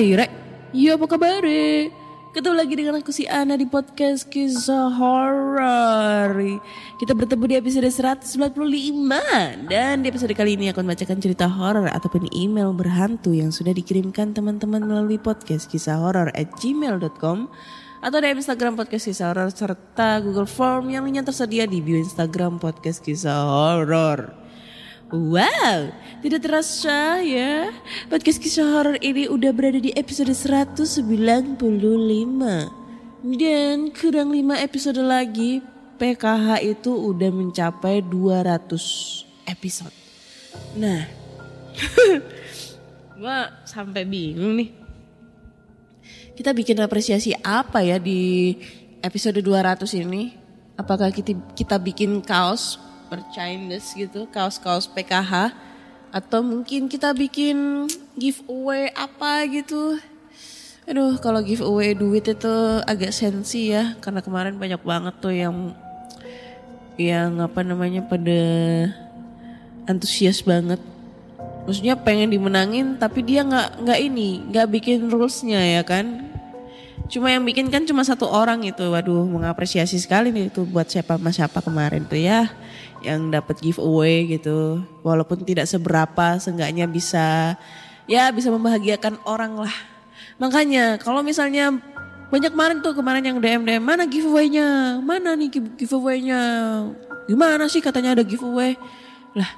Rek, 0.00 0.32
iya 0.72 0.96
apa 0.96 1.04
kabar? 1.04 1.44
Ketemu 2.32 2.56
lagi 2.56 2.72
dengan 2.72 2.96
aku 2.96 3.12
si 3.12 3.28
Ana 3.28 3.52
di 3.52 3.68
podcast 3.68 4.32
kisah 4.32 4.88
horor. 4.96 6.32
Kita 6.96 7.12
bertemu 7.12 7.44
di 7.44 7.54
episode 7.60 7.84
195 7.84 9.68
dan 9.68 10.00
di 10.00 10.08
episode 10.08 10.32
kali 10.32 10.56
ini 10.56 10.72
akan 10.72 10.88
membacakan 10.88 11.20
cerita 11.20 11.52
horor 11.52 11.92
ataupun 11.92 12.32
email 12.32 12.72
berhantu 12.72 13.36
yang 13.36 13.52
sudah 13.52 13.76
dikirimkan 13.76 14.32
teman-teman 14.32 14.80
melalui 14.80 15.20
podcast 15.20 15.68
kisah 15.68 16.00
horor 16.00 16.32
at 16.32 16.48
gmail.com 16.56 17.52
atau 18.00 18.18
di 18.24 18.28
Instagram 18.32 18.80
podcast 18.80 19.04
kisah 19.04 19.36
horor 19.36 19.52
serta 19.52 20.24
Google 20.24 20.48
Form 20.48 20.88
yang 20.88 21.04
lainnya 21.04 21.28
tersedia 21.28 21.68
di 21.68 21.84
bio 21.84 22.00
Instagram 22.00 22.56
podcast 22.56 23.04
kisah 23.04 23.44
horor. 23.44 24.32
Wow, 25.10 25.90
tidak 26.22 26.46
terasa 26.46 27.18
ya. 27.18 27.74
Podcast 28.06 28.38
kisah 28.38 28.62
horor 28.62 28.94
ini 29.02 29.26
udah 29.26 29.50
berada 29.50 29.82
di 29.82 29.90
episode 29.98 30.30
195. 30.30 31.02
Dan 33.26 33.90
kurang 33.90 34.30
5 34.30 34.38
episode 34.62 35.02
lagi 35.02 35.66
PKH 35.98 36.62
itu 36.62 36.94
udah 36.94 37.26
mencapai 37.26 38.06
200 38.06 39.50
episode. 39.50 39.90
Nah, 40.78 41.02
gua 43.18 43.66
sampai 43.66 44.06
bingung 44.06 44.62
nih. 44.62 44.70
Kita 46.38 46.54
bikin 46.54 46.78
apresiasi 46.78 47.34
apa 47.42 47.82
ya 47.82 47.98
di 47.98 48.54
episode 49.02 49.42
200 49.42 49.90
ini? 50.06 50.38
Apakah 50.78 51.10
kita, 51.10 51.34
kita 51.58 51.82
bikin 51.82 52.22
kaos 52.22 52.78
merchandise 53.10 53.92
gitu, 53.98 54.30
kaos-kaos 54.30 54.86
PKH 54.86 55.50
atau 56.10 56.42
mungkin 56.42 56.90
kita 56.90 57.10
bikin 57.14 57.86
giveaway 58.14 58.90
apa 58.94 59.46
gitu. 59.50 59.98
Aduh, 60.90 61.18
kalau 61.22 61.38
giveaway 61.42 61.94
duit 61.94 62.26
itu 62.26 62.54
agak 62.86 63.14
sensi 63.14 63.70
ya 63.70 63.94
karena 64.02 64.22
kemarin 64.22 64.58
banyak 64.58 64.82
banget 64.82 65.14
tuh 65.22 65.34
yang 65.34 65.74
yang 66.98 67.38
apa 67.38 67.62
namanya 67.62 68.02
pada 68.06 68.42
antusias 69.86 70.42
banget. 70.42 70.78
Maksudnya 71.66 71.94
pengen 71.94 72.32
dimenangin 72.34 72.98
tapi 72.98 73.22
dia 73.22 73.46
nggak 73.46 73.86
nggak 73.86 74.00
ini, 74.00 74.42
nggak 74.50 74.66
bikin 74.70 75.06
rulesnya 75.06 75.62
ya 75.62 75.82
kan. 75.86 76.29
Cuma 77.10 77.26
yang 77.26 77.42
bikin 77.42 77.66
kan 77.74 77.82
cuma 77.82 78.06
satu 78.06 78.30
orang 78.30 78.62
itu. 78.62 78.86
Waduh, 78.86 79.26
mengapresiasi 79.26 79.98
sekali 79.98 80.30
nih 80.30 80.46
itu 80.54 80.62
buat 80.62 80.86
siapa 80.86 81.18
mas 81.18 81.34
siapa 81.34 81.58
kemarin 81.58 82.06
tuh 82.06 82.22
ya 82.22 82.46
yang 83.02 83.34
dapat 83.34 83.58
giveaway 83.58 84.30
gitu. 84.38 84.86
Walaupun 85.02 85.42
tidak 85.42 85.66
seberapa, 85.66 86.38
seenggaknya 86.38 86.86
bisa 86.86 87.58
ya 88.06 88.30
bisa 88.30 88.54
membahagiakan 88.54 89.18
orang 89.26 89.58
lah. 89.58 89.74
Makanya 90.38 91.02
kalau 91.02 91.26
misalnya 91.26 91.74
banyak 92.30 92.54
kemarin 92.54 92.78
tuh 92.78 92.94
kemarin 92.94 93.26
yang 93.26 93.38
DM 93.42 93.62
DM 93.66 93.82
mana 93.82 94.06
giveaway-nya? 94.06 95.02
Mana 95.02 95.34
nih 95.34 95.50
gi- 95.50 95.74
giveaway-nya? 95.82 96.40
Gimana 97.26 97.66
sih 97.66 97.82
katanya 97.82 98.14
ada 98.14 98.22
giveaway? 98.22 98.78
Lah, 99.34 99.50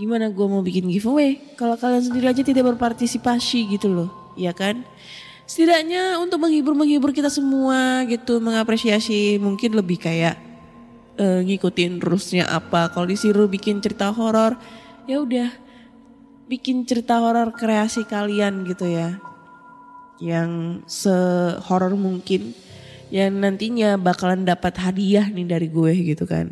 gimana 0.00 0.32
gue 0.32 0.46
mau 0.48 0.64
bikin 0.64 0.88
giveaway 0.88 1.36
kalau 1.60 1.76
kalian 1.76 2.08
sendiri 2.08 2.32
aja 2.32 2.40
tidak 2.40 2.64
berpartisipasi 2.72 3.68
gitu 3.76 3.92
loh, 3.92 4.08
ya 4.32 4.56
kan? 4.56 4.80
Setidaknya 5.46 6.18
untuk 6.18 6.42
menghibur-menghibur 6.42 7.14
kita 7.14 7.30
semua 7.30 8.02
gitu, 8.10 8.42
mengapresiasi 8.42 9.38
mungkin 9.38 9.78
lebih 9.78 10.02
kayak 10.02 10.34
eh, 11.14 11.40
ngikutin 11.46 12.02
rulesnya 12.02 12.50
apa. 12.50 12.90
Kalau 12.90 13.06
disuruh 13.06 13.46
bikin 13.46 13.78
cerita 13.78 14.10
horor, 14.10 14.58
ya 15.06 15.22
udah 15.22 15.54
bikin 16.50 16.82
cerita 16.82 17.22
horor 17.22 17.54
kreasi 17.54 18.02
kalian 18.02 18.66
gitu 18.66 18.90
ya. 18.90 19.22
Yang 20.18 20.82
sehoror 20.90 21.94
mungkin 21.94 22.50
yang 23.14 23.38
nantinya 23.38 23.94
bakalan 23.94 24.42
dapat 24.42 24.74
hadiah 24.82 25.30
nih 25.30 25.46
dari 25.46 25.70
gue 25.70 25.94
gitu 26.10 26.26
kan. 26.26 26.50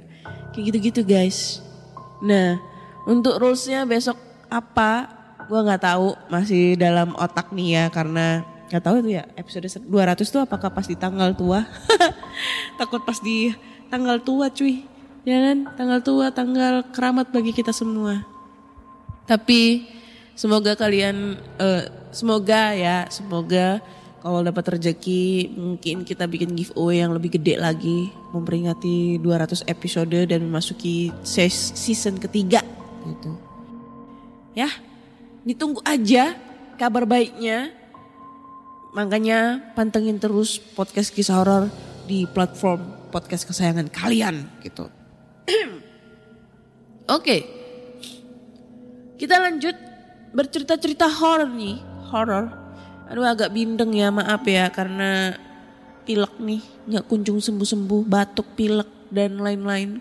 Kayak 0.54 0.70
gitu-gitu 0.70 1.02
guys. 1.02 1.58
Nah, 2.22 2.62
untuk 3.10 3.42
rulesnya 3.42 3.82
besok 3.82 4.14
apa? 4.46 5.10
Gue 5.50 5.60
nggak 5.66 5.82
tahu, 5.82 6.14
masih 6.30 6.78
dalam 6.78 7.10
otak 7.18 7.50
nih 7.50 7.74
ya 7.74 7.84
karena 7.90 8.53
nggak 8.74 8.90
tahu 8.90 9.06
itu 9.06 9.14
ya 9.14 9.22
episode 9.38 9.70
200 9.86 10.18
tuh 10.26 10.42
apakah 10.42 10.74
pas 10.74 10.82
di 10.82 10.98
tanggal 10.98 11.30
tua? 11.38 11.62
Takut 12.82 13.06
pas 13.06 13.14
di 13.22 13.54
tanggal 13.86 14.18
tua 14.18 14.50
cuy. 14.50 14.82
Ya 15.22 15.38
kan? 15.38 15.70
Tanggal 15.78 16.02
tua, 16.02 16.34
tanggal 16.34 16.82
keramat 16.90 17.30
bagi 17.30 17.54
kita 17.54 17.70
semua. 17.70 18.26
Tapi 19.30 19.86
semoga 20.34 20.74
kalian 20.74 21.38
eh, 21.62 21.86
semoga 22.10 22.74
ya, 22.74 23.06
semoga 23.14 23.78
kalau 24.18 24.42
dapat 24.42 24.74
rezeki 24.74 25.54
mungkin 25.54 26.02
kita 26.02 26.26
bikin 26.26 26.58
giveaway 26.58 26.98
yang 26.98 27.14
lebih 27.14 27.38
gede 27.38 27.54
lagi 27.54 28.10
memperingati 28.34 29.22
200 29.22 29.70
episode 29.70 30.18
dan 30.26 30.42
memasuki 30.42 31.14
season 31.22 32.18
ketiga 32.18 32.58
gitu. 33.06 33.38
Ya, 34.58 34.66
ditunggu 35.46 35.78
aja 35.86 36.34
kabar 36.74 37.06
baiknya. 37.06 37.83
Makanya 38.94 39.74
pantengin 39.74 40.22
terus 40.22 40.62
podcast 40.62 41.10
kisah 41.10 41.42
horor 41.42 41.66
di 42.06 42.30
platform 42.30 43.10
podcast 43.10 43.42
kesayangan 43.42 43.90
kalian 43.90 44.46
gitu. 44.62 44.86
Oke. 47.18 47.42
Kita 49.18 49.42
lanjut 49.42 49.74
bercerita-cerita 50.30 51.10
horor 51.10 51.50
nih, 51.50 51.82
horor. 52.14 52.54
Aduh 53.10 53.26
agak 53.26 53.50
bindeng 53.50 53.90
ya, 53.98 54.14
maaf 54.14 54.46
ya 54.46 54.70
karena 54.70 55.34
pilek 56.06 56.38
nih, 56.38 56.62
nggak 56.86 57.04
kunjung 57.10 57.42
sembuh-sembuh, 57.42 58.02
batuk, 58.06 58.54
pilek 58.54 59.10
dan 59.10 59.42
lain-lain. 59.42 59.98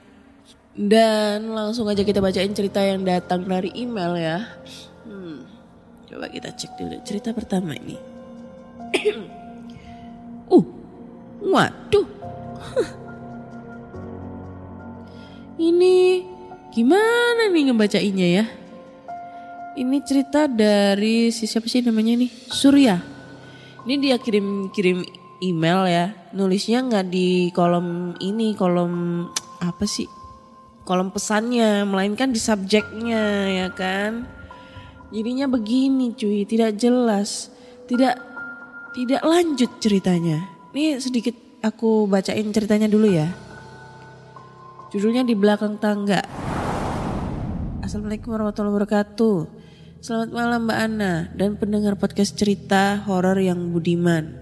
Dan 0.74 1.54
langsung 1.54 1.90
aja 1.90 2.06
kita 2.06 2.22
bacain 2.22 2.54
cerita 2.54 2.82
yang 2.82 3.02
datang 3.02 3.46
dari 3.46 3.74
email 3.74 4.14
ya. 4.18 4.38
Hmm, 5.06 5.46
coba 6.10 6.30
kita 6.30 6.54
cek 6.54 6.78
dulu 6.78 6.98
cerita 7.06 7.30
pertama 7.34 7.78
ini. 7.78 8.13
uh, 10.54 10.66
waduh. 11.42 12.08
Ini 15.70 16.26
gimana 16.74 17.50
nih 17.54 17.70
ngebacainnya 17.70 18.28
ya? 18.42 18.46
Ini 19.74 19.98
cerita 20.06 20.46
dari 20.46 21.34
si 21.34 21.50
siapa 21.50 21.66
sih 21.66 21.82
namanya 21.82 22.14
nih? 22.18 22.30
Surya. 22.50 23.02
Ini 23.86 23.96
dia 24.02 24.16
kirim-kirim 24.22 25.02
email 25.42 25.82
ya. 25.90 26.06
Nulisnya 26.34 26.86
nggak 26.86 27.06
di 27.10 27.50
kolom 27.54 28.18
ini, 28.22 28.54
kolom 28.58 29.26
apa 29.70 29.86
sih? 29.86 30.10
Kolom 30.84 31.10
pesannya, 31.16 31.88
melainkan 31.88 32.34
di 32.34 32.40
subjeknya 32.42 33.24
ya 33.50 33.68
kan. 33.72 34.28
Jadinya 35.14 35.46
begini 35.46 36.18
cuy, 36.18 36.44
tidak 36.50 36.76
jelas. 36.82 37.54
Tidak 37.86 38.33
tidak 38.94 39.26
lanjut 39.26 39.82
ceritanya. 39.82 40.46
Ini 40.74 41.02
sedikit 41.02 41.34
aku 41.66 42.06
bacain 42.06 42.54
ceritanya 42.54 42.86
dulu 42.86 43.10
ya. 43.10 43.34
Judulnya 44.94 45.26
di 45.26 45.34
belakang 45.34 45.82
tangga. 45.82 46.22
Assalamualaikum 47.82 48.30
warahmatullahi 48.38 48.74
wabarakatuh. 48.78 49.38
Selamat 50.00 50.30
malam 50.30 50.70
Mbak 50.70 50.80
Ana 50.80 51.14
dan 51.34 51.58
pendengar 51.58 51.98
podcast 51.98 52.38
cerita 52.38 53.02
horor 53.10 53.42
yang 53.42 53.74
budiman. 53.74 54.38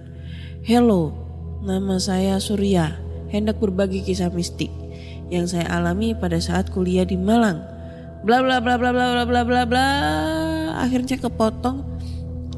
Hello, 0.68 1.22
Nama 1.62 2.02
saya 2.02 2.42
Surya, 2.42 2.98
hendak 3.30 3.62
berbagi 3.62 4.02
kisah 4.02 4.34
mistik 4.34 4.74
yang 5.30 5.46
saya 5.46 5.70
alami 5.70 6.18
pada 6.18 6.42
saat 6.42 6.74
kuliah 6.74 7.06
di 7.06 7.22
Malang. 7.22 7.62
Bla 8.26 8.42
bla 8.42 8.58
bla 8.58 8.82
bla 8.82 8.90
bla 8.90 9.24
bla 9.30 9.42
bla 9.46 9.62
bla. 9.70 9.88
Akhirnya 10.82 11.22
kepotong 11.22 11.91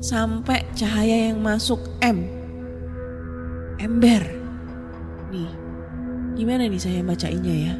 sampai 0.03 0.67
cahaya 0.75 1.31
yang 1.31 1.39
masuk 1.39 1.79
M. 2.03 2.27
Ember. 3.79 4.19
Nih, 5.31 5.51
gimana 6.35 6.67
nih 6.67 6.81
saya 6.83 6.99
bacainnya 6.99 7.55
ya? 7.71 7.73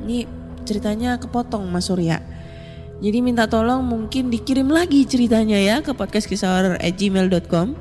Ini 0.00 0.24
ceritanya 0.64 1.20
kepotong 1.20 1.68
Mas 1.68 1.92
Surya. 1.92 2.24
Jadi 3.00 3.20
minta 3.20 3.44
tolong 3.44 3.84
mungkin 3.84 4.32
dikirim 4.32 4.68
lagi 4.72 5.04
ceritanya 5.04 5.56
ya 5.60 5.76
ke 5.84 5.92
podcast 5.92 6.24
kisah 6.24 6.80
gmail.com. 6.80 7.76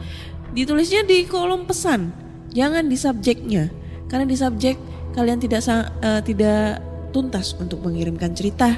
Ditulisnya 0.52 1.08
di 1.08 1.24
kolom 1.24 1.64
pesan, 1.64 2.12
jangan 2.52 2.88
di 2.88 3.00
subjeknya. 3.00 3.72
Karena 4.12 4.28
di 4.28 4.36
subjek 4.36 4.76
kalian 5.16 5.40
tidak 5.40 5.64
eh, 5.72 6.22
tidak 6.28 6.84
tuntas 7.16 7.56
untuk 7.56 7.80
mengirimkan 7.84 8.36
cerita. 8.36 8.76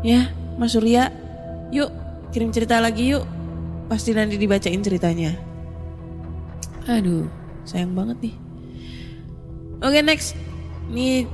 Ya, 0.00 0.32
Mas 0.56 0.72
Surya, 0.72 1.12
yuk 1.72 1.92
kirim 2.32 2.52
cerita 2.52 2.80
lagi 2.80 3.12
yuk. 3.16 3.37
Pasti 3.88 4.12
nanti 4.12 4.36
dibacain 4.36 4.84
ceritanya. 4.84 5.32
Aduh, 6.88 7.24
sayang 7.64 7.96
banget 7.96 8.16
nih. 8.28 8.36
Oke 9.80 10.00
next, 10.04 10.36
ini 10.92 11.24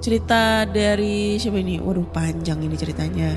cerita 0.00 0.64
dari 0.64 1.36
siapa 1.36 1.60
ini? 1.60 1.76
Waduh 1.80 2.08
panjang 2.08 2.60
ini 2.64 2.76
ceritanya. 2.76 3.30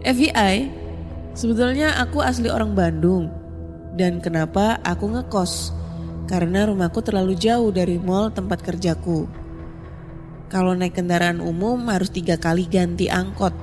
FBI, 0.00 0.79
sebetulnya 1.34 1.98
aku 1.98 2.22
asli 2.22 2.48
orang 2.48 2.74
Bandung. 2.74 3.30
Dan 3.94 4.22
kenapa 4.22 4.78
aku 4.86 5.10
ngekos? 5.10 5.74
Karena 6.30 6.64
rumahku 6.64 7.02
terlalu 7.02 7.34
jauh 7.34 7.74
dari 7.74 7.98
mall 7.98 8.30
tempat 8.30 8.62
kerjaku. 8.62 9.26
Kalau 10.50 10.74
naik 10.74 10.98
kendaraan 10.98 11.42
umum 11.42 11.90
harus 11.90 12.10
tiga 12.10 12.38
kali 12.38 12.66
ganti 12.70 13.10
angkot. 13.10 13.54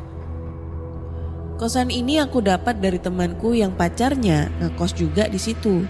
Kosan 1.57 1.89
ini 1.89 2.21
aku 2.21 2.43
dapat 2.43 2.77
dari 2.77 3.01
temanku 3.01 3.57
yang 3.57 3.73
pacarnya 3.73 4.51
ngekos 4.61 4.93
juga 4.93 5.25
di 5.25 5.41
situ. 5.41 5.83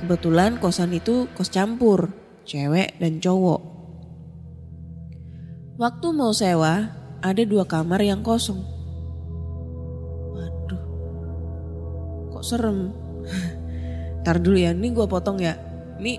Kebetulan 0.00 0.56
kosan 0.58 0.96
itu 0.96 1.28
kos 1.36 1.52
campur, 1.52 2.08
cewek 2.48 2.96
dan 2.96 3.20
cowok. 3.20 3.60
Waktu 5.76 6.06
mau 6.16 6.32
sewa, 6.32 6.88
ada 7.20 7.42
dua 7.44 7.68
kamar 7.68 8.00
yang 8.00 8.24
kosong. 8.24 8.71
Kok 12.42 12.58
serem. 12.58 12.90
Ntar 14.26 14.42
dulu 14.42 14.58
ya, 14.58 14.74
ini 14.74 14.90
gue 14.90 15.06
potong 15.06 15.38
ya. 15.38 15.54
Ini 16.02 16.18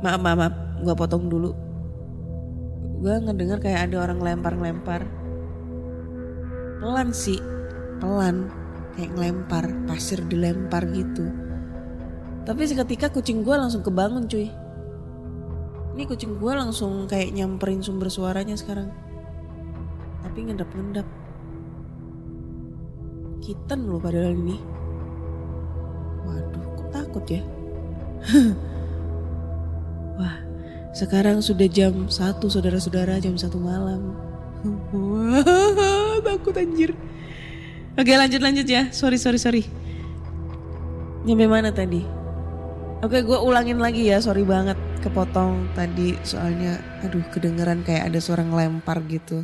maaf 0.00 0.16
maaf, 0.24 0.38
maaf. 0.40 0.54
gue 0.80 0.94
potong 0.96 1.28
dulu. 1.28 1.52
Gue 3.04 3.14
ngedenger 3.20 3.60
kayak 3.60 3.92
ada 3.92 4.08
orang 4.08 4.24
lempar-lempar. 4.24 5.04
Pelan 6.80 7.12
sih, 7.12 7.36
pelan. 8.00 8.48
Kayak 8.96 9.12
ngelempar, 9.12 9.64
pasir 9.84 10.24
dilempar 10.24 10.88
gitu. 10.90 11.28
Tapi 12.48 12.64
seketika 12.64 13.12
kucing 13.12 13.44
gue 13.44 13.52
langsung 13.52 13.84
kebangun 13.84 14.24
cuy. 14.26 14.48
Ini 15.92 16.02
kucing 16.08 16.40
gue 16.40 16.52
langsung 16.56 17.04
kayak 17.04 17.36
nyamperin 17.36 17.84
sumber 17.84 18.08
suaranya 18.08 18.56
sekarang. 18.56 18.88
Tapi 20.24 20.38
ngendap-ngendap. 20.48 21.04
Kitten 23.44 23.80
loh 23.92 24.00
padahal 24.00 24.32
ini. 24.32 24.81
Waduh, 26.22 26.64
kok 26.78 26.88
takut 26.94 27.24
ya? 27.26 27.42
Wah, 30.18 30.36
sekarang 30.94 31.42
sudah 31.42 31.66
jam 31.66 32.06
1 32.06 32.38
saudara-saudara, 32.38 33.18
jam 33.18 33.34
1 33.34 33.48
malam. 33.58 34.14
Wah, 34.94 36.18
takut 36.26 36.54
anjir. 36.54 36.94
Oke 37.92 38.16
lanjut 38.16 38.40
lanjut 38.40 38.64
ya, 38.64 38.88
sorry 38.94 39.20
sorry 39.20 39.36
sorry. 39.36 39.62
Nyampe 41.28 41.44
mana 41.44 41.74
tadi? 41.74 42.00
Oke 43.02 43.20
gue 43.26 43.36
ulangin 43.36 43.82
lagi 43.82 44.06
ya, 44.06 44.22
sorry 44.22 44.46
banget 44.46 44.78
kepotong 45.02 45.74
tadi 45.74 46.14
soalnya 46.22 46.78
aduh 47.02 47.26
kedengeran 47.34 47.82
kayak 47.82 48.08
ada 48.08 48.18
suara 48.22 48.46
ngelempar 48.46 49.02
gitu. 49.10 49.42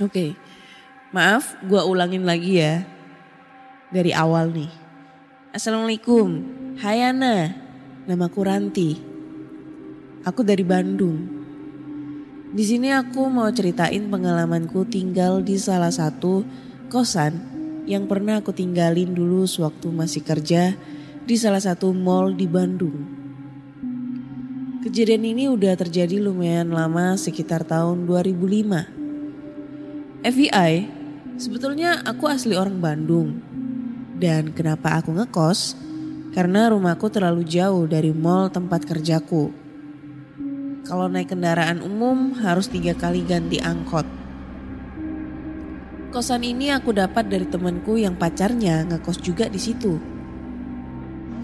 Oke, 0.00 0.36
maaf 1.12 1.56
gue 1.64 1.80
ulangin 1.84 2.24
lagi 2.24 2.60
ya 2.60 2.95
dari 3.90 4.10
awal 4.10 4.50
nih. 4.50 4.70
Assalamualaikum, 5.54 6.42
hai 6.82 7.06
Ana, 7.06 7.54
namaku 8.04 8.40
Ranti. 8.42 8.90
Aku 10.26 10.42
dari 10.42 10.66
Bandung. 10.66 11.22
Di 12.50 12.64
sini 12.66 12.90
aku 12.90 13.30
mau 13.30 13.46
ceritain 13.52 14.10
pengalamanku 14.10 14.88
tinggal 14.90 15.44
di 15.44 15.54
salah 15.54 15.92
satu 15.92 16.42
kosan 16.90 17.38
yang 17.86 18.10
pernah 18.10 18.42
aku 18.42 18.50
tinggalin 18.50 19.14
dulu 19.14 19.46
sewaktu 19.46 19.86
masih 19.94 20.26
kerja 20.26 20.74
di 21.22 21.34
salah 21.38 21.62
satu 21.62 21.94
mall 21.94 22.34
di 22.34 22.46
Bandung. 22.50 23.14
Kejadian 24.82 25.26
ini 25.26 25.50
udah 25.50 25.74
terjadi 25.74 26.22
lumayan 26.22 26.70
lama 26.70 27.18
sekitar 27.18 27.66
tahun 27.66 28.06
2005. 28.06 30.26
FBI, 30.26 30.72
sebetulnya 31.38 32.02
aku 32.06 32.30
asli 32.30 32.54
orang 32.54 32.78
Bandung. 32.78 33.42
Dan 34.16 34.56
kenapa 34.56 34.96
aku 34.96 35.12
ngekos? 35.12 35.76
Karena 36.32 36.72
rumahku 36.72 37.12
terlalu 37.12 37.44
jauh 37.44 37.84
dari 37.84 38.16
mall 38.16 38.48
tempat 38.48 38.88
kerjaku. 38.88 39.52
Kalau 40.88 41.04
naik 41.12 41.36
kendaraan 41.36 41.84
umum 41.84 42.32
harus 42.40 42.72
tiga 42.72 42.96
kali 42.96 43.20
ganti 43.28 43.60
angkot. 43.60 44.08
Kosan 46.16 46.48
ini 46.48 46.72
aku 46.72 46.96
dapat 46.96 47.28
dari 47.28 47.44
temanku 47.44 48.00
yang 48.00 48.16
pacarnya 48.16 48.88
ngekos 48.88 49.20
juga 49.20 49.52
di 49.52 49.60
situ. 49.60 50.00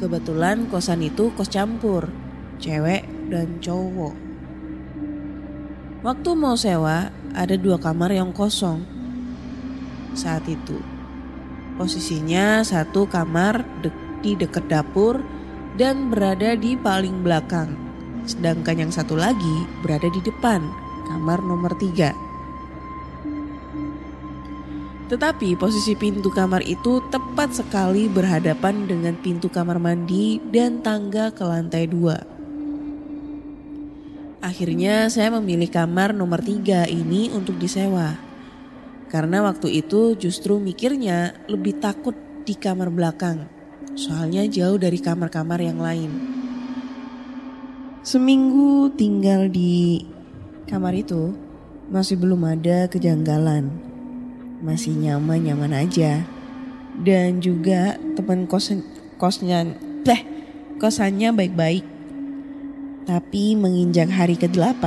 Kebetulan 0.01 0.65
kosan 0.73 1.05
itu 1.05 1.29
kos 1.37 1.53
campur, 1.53 2.09
cewek 2.57 3.05
dan 3.29 3.61
cowok. 3.61 4.17
Waktu 6.01 6.31
mau 6.33 6.57
sewa, 6.57 7.13
ada 7.37 7.55
dua 7.61 7.77
kamar 7.77 8.17
yang 8.17 8.33
kosong. 8.33 8.81
Saat 10.17 10.49
itu, 10.49 10.81
posisinya 11.83 12.63
satu 12.63 13.11
kamar 13.11 13.67
de- 13.83 13.91
di 14.23 14.39
dekat 14.39 14.71
dapur 14.71 15.19
dan 15.75 16.15
berada 16.15 16.55
di 16.55 16.79
paling 16.79 17.27
belakang. 17.27 17.75
Sedangkan 18.23 18.87
yang 18.87 18.93
satu 18.95 19.19
lagi 19.19 19.67
berada 19.83 20.07
di 20.07 20.23
depan, 20.23 20.63
kamar 21.11 21.43
nomor 21.43 21.75
tiga. 21.75 22.15
Tetapi 25.11 25.59
posisi 25.59 25.99
pintu 25.99 26.31
kamar 26.31 26.63
itu 26.63 27.03
tepat 27.11 27.51
sekali 27.59 28.07
berhadapan 28.07 28.87
dengan 28.87 29.19
pintu 29.19 29.51
kamar 29.51 29.83
mandi 29.83 30.39
dan 30.55 30.87
tangga 30.87 31.35
ke 31.35 31.43
lantai 31.43 31.91
dua. 31.91 32.23
Akhirnya 34.39 35.11
saya 35.11 35.35
memilih 35.35 35.67
kamar 35.67 36.15
nomor 36.15 36.47
tiga 36.47 36.87
ini 36.87 37.35
untuk 37.35 37.59
disewa. 37.59 38.32
Karena 39.13 39.45
waktu 39.45 39.85
itu 39.85 40.17
justru 40.17 40.57
mikirnya 40.57 41.37
lebih 41.45 41.77
takut 41.85 42.17
di 42.49 42.57
kamar 42.57 42.89
belakang. 42.89 43.45
Soalnya 43.93 44.49
jauh 44.49 44.81
dari 44.81 44.97
kamar-kamar 44.97 45.61
yang 45.61 45.77
lain. 45.77 46.09
Seminggu 48.01 48.89
tinggal 48.97 49.53
di 49.53 50.01
kamar 50.65 50.97
itu 50.97 51.37
masih 51.93 52.17
belum 52.17 52.41
ada 52.57 52.89
kejanggalan. 52.89 53.69
Masih 54.65 54.97
nyaman-nyaman 54.97 55.77
aja. 55.77 56.25
Dan 56.97 57.45
juga 57.45 58.01
teman 58.17 58.49
kos 58.49 58.73
kosnya 59.21 59.77
teh 60.09 60.25
kosannya 60.81 61.37
baik-baik. 61.37 61.85
Tapi 63.05 63.61
menginjak 63.61 64.09
hari 64.09 64.41
ke-8, 64.41 64.81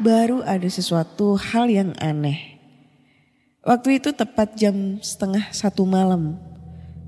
baru 0.00 0.40
ada 0.48 0.70
sesuatu 0.70 1.36
hal 1.36 1.68
yang 1.68 1.92
aneh. 2.00 2.53
Waktu 3.64 3.96
itu 3.96 4.12
tepat 4.12 4.60
jam 4.60 5.00
setengah 5.00 5.48
satu 5.48 5.88
malam. 5.88 6.36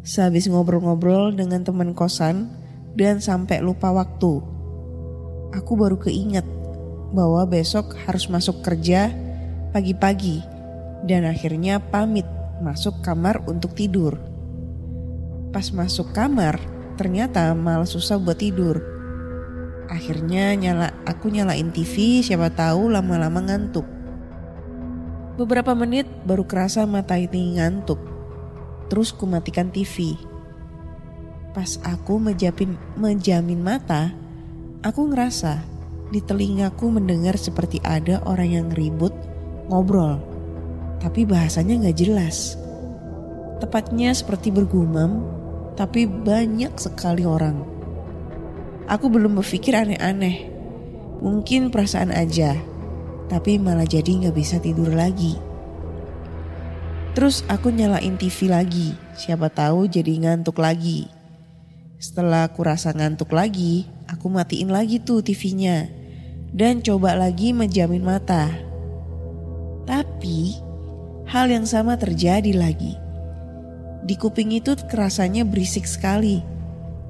Sehabis 0.00 0.48
ngobrol-ngobrol 0.48 1.36
dengan 1.36 1.60
teman 1.60 1.92
kosan 1.92 2.48
dan 2.96 3.20
sampai 3.20 3.60
lupa 3.60 3.92
waktu. 3.92 4.40
Aku 5.52 5.76
baru 5.76 6.00
keinget 6.00 6.48
bahwa 7.12 7.44
besok 7.44 7.92
harus 8.08 8.32
masuk 8.32 8.64
kerja 8.64 9.12
pagi-pagi 9.76 10.40
dan 11.04 11.28
akhirnya 11.28 11.76
pamit 11.76 12.24
masuk 12.64 13.04
kamar 13.04 13.44
untuk 13.44 13.76
tidur. 13.76 14.16
Pas 15.52 15.68
masuk 15.76 16.16
kamar, 16.16 16.56
ternyata 16.96 17.52
malah 17.52 17.84
susah 17.84 18.16
buat 18.16 18.40
tidur. 18.40 18.80
Akhirnya 19.92 20.56
nyala 20.56 21.04
aku 21.04 21.28
nyalain 21.28 21.68
TV, 21.68 22.24
siapa 22.24 22.48
tahu 22.48 22.88
lama-lama 22.88 23.44
ngantuk. 23.44 23.95
Beberapa 25.36 25.76
menit 25.76 26.08
baru 26.24 26.48
kerasa 26.48 26.88
mata 26.88 27.12
ini 27.20 27.60
ngantuk. 27.60 28.00
Terus 28.88 29.12
kumatikan 29.12 29.68
TV. 29.68 30.16
Pas 31.52 31.76
aku 31.84 32.16
menjapin, 32.16 32.80
menjamin 32.96 33.60
mata, 33.60 34.16
aku 34.80 35.12
ngerasa 35.12 35.60
di 36.08 36.24
telingaku 36.24 36.88
mendengar 36.88 37.36
seperti 37.36 37.84
ada 37.84 38.24
orang 38.24 38.48
yang 38.48 38.68
ribut 38.72 39.12
ngobrol. 39.68 40.24
Tapi 41.04 41.28
bahasanya 41.28 41.84
gak 41.84 42.00
jelas. 42.00 42.56
Tepatnya 43.60 44.16
seperti 44.16 44.48
bergumam, 44.48 45.20
tapi 45.76 46.08
banyak 46.08 46.72
sekali 46.80 47.28
orang. 47.28 47.60
Aku 48.88 49.12
belum 49.12 49.36
berpikir 49.36 49.76
aneh-aneh. 49.76 50.48
Mungkin 51.20 51.68
perasaan 51.68 52.08
aja, 52.08 52.56
tapi 53.26 53.58
malah 53.58 53.86
jadi 53.86 54.30
gak 54.30 54.36
bisa 54.36 54.62
tidur 54.62 54.90
lagi. 54.90 55.38
Terus 57.16 57.42
aku 57.48 57.72
nyalain 57.72 58.20
TV 58.20 58.52
lagi, 58.52 58.92
siapa 59.16 59.48
tahu 59.48 59.88
jadi 59.88 60.20
ngantuk 60.20 60.60
lagi. 60.60 61.08
Setelah 61.96 62.44
aku 62.52 62.60
rasa 62.60 62.92
ngantuk 62.92 63.32
lagi, 63.32 63.88
aku 64.04 64.28
matiin 64.28 64.68
lagi 64.68 65.00
tuh 65.00 65.24
TV-nya. 65.24 65.88
Dan 66.52 66.84
coba 66.84 67.16
lagi 67.16 67.56
menjamin 67.56 68.04
mata. 68.04 68.52
Tapi 69.88 70.60
hal 71.24 71.48
yang 71.48 71.64
sama 71.64 71.96
terjadi 71.96 72.52
lagi. 72.52 73.00
Di 74.04 74.14
kuping 74.14 74.52
itu 74.52 74.76
kerasanya 74.76 75.48
berisik 75.48 75.88
sekali. 75.88 76.44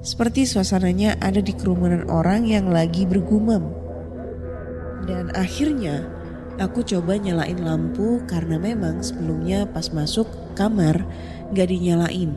Seperti 0.07 0.47
suasananya 0.47 1.19
ada 1.19 1.43
di 1.43 1.51
kerumunan 1.51 2.07
orang 2.07 2.47
yang 2.47 2.71
lagi 2.71 3.05
bergumam. 3.11 3.86
Dan 5.05 5.29
akhirnya 5.37 6.09
aku 6.57 6.81
coba 6.81 7.21
nyalain 7.21 7.61
lampu 7.61 8.25
karena 8.25 8.57
memang 8.57 9.05
sebelumnya 9.05 9.69
pas 9.69 9.93
masuk 9.93 10.25
kamar 10.57 11.05
gak 11.53 11.69
dinyalain. 11.69 12.33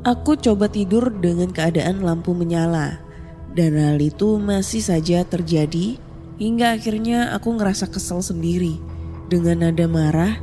Aku 0.00 0.40
coba 0.40 0.72
tidur 0.72 1.12
dengan 1.12 1.52
keadaan 1.52 2.00
lampu 2.00 2.32
menyala. 2.32 3.04
Dan 3.52 3.76
hal 3.76 4.00
itu 4.00 4.40
masih 4.40 4.80
saja 4.80 5.26
terjadi 5.28 6.00
hingga 6.40 6.80
akhirnya 6.80 7.36
aku 7.36 7.60
ngerasa 7.60 7.92
kesel 7.92 8.24
sendiri. 8.24 8.80
Dengan 9.28 9.68
nada 9.68 9.84
marah, 9.84 10.34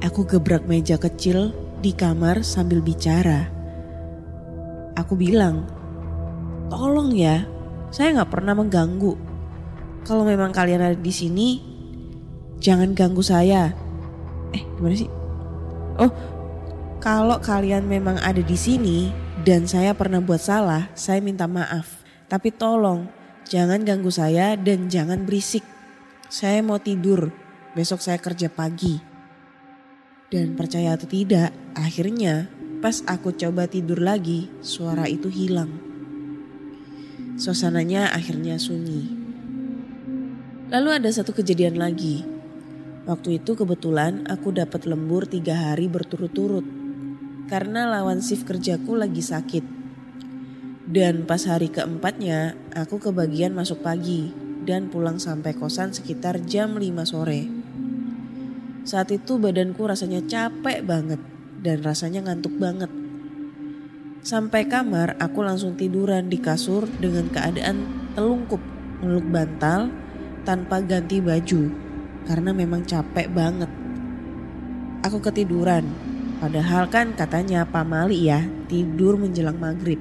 aku 0.00 0.24
gebrak 0.24 0.64
meja 0.64 0.96
kecil 0.96 1.52
di 1.84 1.92
kamar 1.92 2.40
sambil 2.40 2.80
bicara. 2.80 3.52
Aku 4.96 5.14
bilang, 5.14 5.68
tolong 6.72 7.12
ya, 7.14 7.44
saya 7.92 8.18
nggak 8.18 8.32
pernah 8.32 8.56
mengganggu. 8.56 9.27
Kalau 10.08 10.24
memang 10.24 10.56
kalian 10.56 10.80
ada 10.80 10.96
di 10.96 11.12
sini, 11.12 11.60
jangan 12.64 12.96
ganggu 12.96 13.20
saya. 13.20 13.76
Eh, 14.56 14.64
gimana 14.80 14.96
sih? 14.96 15.10
Oh, 16.00 16.08
kalau 16.96 17.36
kalian 17.44 17.84
memang 17.84 18.16
ada 18.24 18.40
di 18.40 18.56
sini 18.56 19.12
dan 19.44 19.68
saya 19.68 19.92
pernah 19.92 20.24
buat 20.24 20.40
salah, 20.40 20.88
saya 20.96 21.20
minta 21.20 21.44
maaf. 21.44 22.00
Tapi 22.24 22.48
tolong, 22.56 23.04
jangan 23.44 23.84
ganggu 23.84 24.08
saya 24.08 24.56
dan 24.56 24.88
jangan 24.88 25.28
berisik. 25.28 25.60
Saya 26.32 26.64
mau 26.64 26.80
tidur, 26.80 27.28
besok 27.76 28.00
saya 28.00 28.16
kerja 28.16 28.48
pagi. 28.48 28.96
Dan 30.32 30.56
percaya 30.56 30.96
atau 30.96 31.04
tidak, 31.04 31.52
akhirnya 31.76 32.48
pas 32.80 33.04
aku 33.04 33.36
coba 33.36 33.68
tidur 33.68 34.00
lagi, 34.00 34.48
suara 34.64 35.04
itu 35.04 35.28
hilang. 35.28 35.68
Suasananya 37.36 38.08
akhirnya 38.16 38.56
sunyi. 38.56 39.17
Lalu 40.68 41.00
ada 41.00 41.08
satu 41.08 41.32
kejadian 41.32 41.80
lagi. 41.80 42.28
Waktu 43.08 43.40
itu 43.40 43.56
kebetulan 43.56 44.28
aku 44.28 44.52
dapat 44.52 44.84
lembur 44.84 45.24
tiga 45.24 45.56
hari 45.56 45.88
berturut-turut. 45.88 46.64
Karena 47.48 47.88
lawan 47.88 48.20
shift 48.20 48.44
kerjaku 48.44 48.92
lagi 48.92 49.24
sakit. 49.24 49.64
Dan 50.84 51.24
pas 51.24 51.40
hari 51.48 51.72
keempatnya, 51.72 52.52
aku 52.76 53.00
kebagian 53.00 53.56
masuk 53.56 53.80
pagi 53.80 54.28
dan 54.68 54.92
pulang 54.92 55.16
sampai 55.16 55.56
kosan 55.56 55.96
sekitar 55.96 56.44
jam 56.44 56.76
5 56.76 56.84
sore. 57.08 57.48
Saat 58.84 59.08
itu 59.16 59.40
badanku 59.40 59.88
rasanya 59.88 60.20
capek 60.28 60.84
banget 60.84 61.20
dan 61.64 61.80
rasanya 61.80 62.28
ngantuk 62.28 62.52
banget. 62.60 62.92
Sampai 64.20 64.68
kamar, 64.68 65.16
aku 65.16 65.40
langsung 65.40 65.80
tiduran 65.80 66.28
di 66.28 66.36
kasur 66.36 66.84
dengan 67.00 67.32
keadaan 67.32 67.88
telungkup, 68.12 68.60
meluk 69.00 69.24
bantal 69.32 70.07
tanpa 70.48 70.80
ganti 70.80 71.20
baju 71.20 71.68
karena 72.24 72.56
memang 72.56 72.80
capek 72.88 73.28
banget. 73.28 73.68
Aku 75.04 75.20
ketiduran, 75.20 75.84
padahal 76.40 76.88
kan 76.88 77.12
katanya 77.12 77.68
Pak 77.68 77.84
Mali 77.84 78.32
ya 78.32 78.48
tidur 78.64 79.20
menjelang 79.20 79.60
maghrib. 79.60 80.00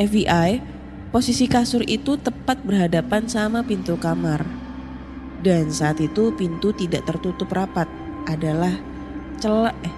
FBI, 0.00 0.64
posisi 1.12 1.44
kasur 1.44 1.84
itu 1.84 2.16
tepat 2.16 2.64
berhadapan 2.64 3.28
sama 3.28 3.60
pintu 3.60 4.00
kamar. 4.00 4.48
Dan 5.44 5.68
saat 5.68 6.00
itu 6.00 6.32
pintu 6.32 6.72
tidak 6.72 7.04
tertutup 7.04 7.52
rapat, 7.52 7.88
adalah 8.24 8.72
celah 9.36 9.76
eh 9.84 9.94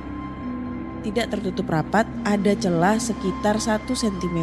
tidak 1.03 1.35
tertutup 1.35 1.67
rapat, 1.67 2.07
ada 2.23 2.55
celah 2.55 2.95
sekitar 2.95 3.59
1 3.59 3.91
cm. 3.91 4.39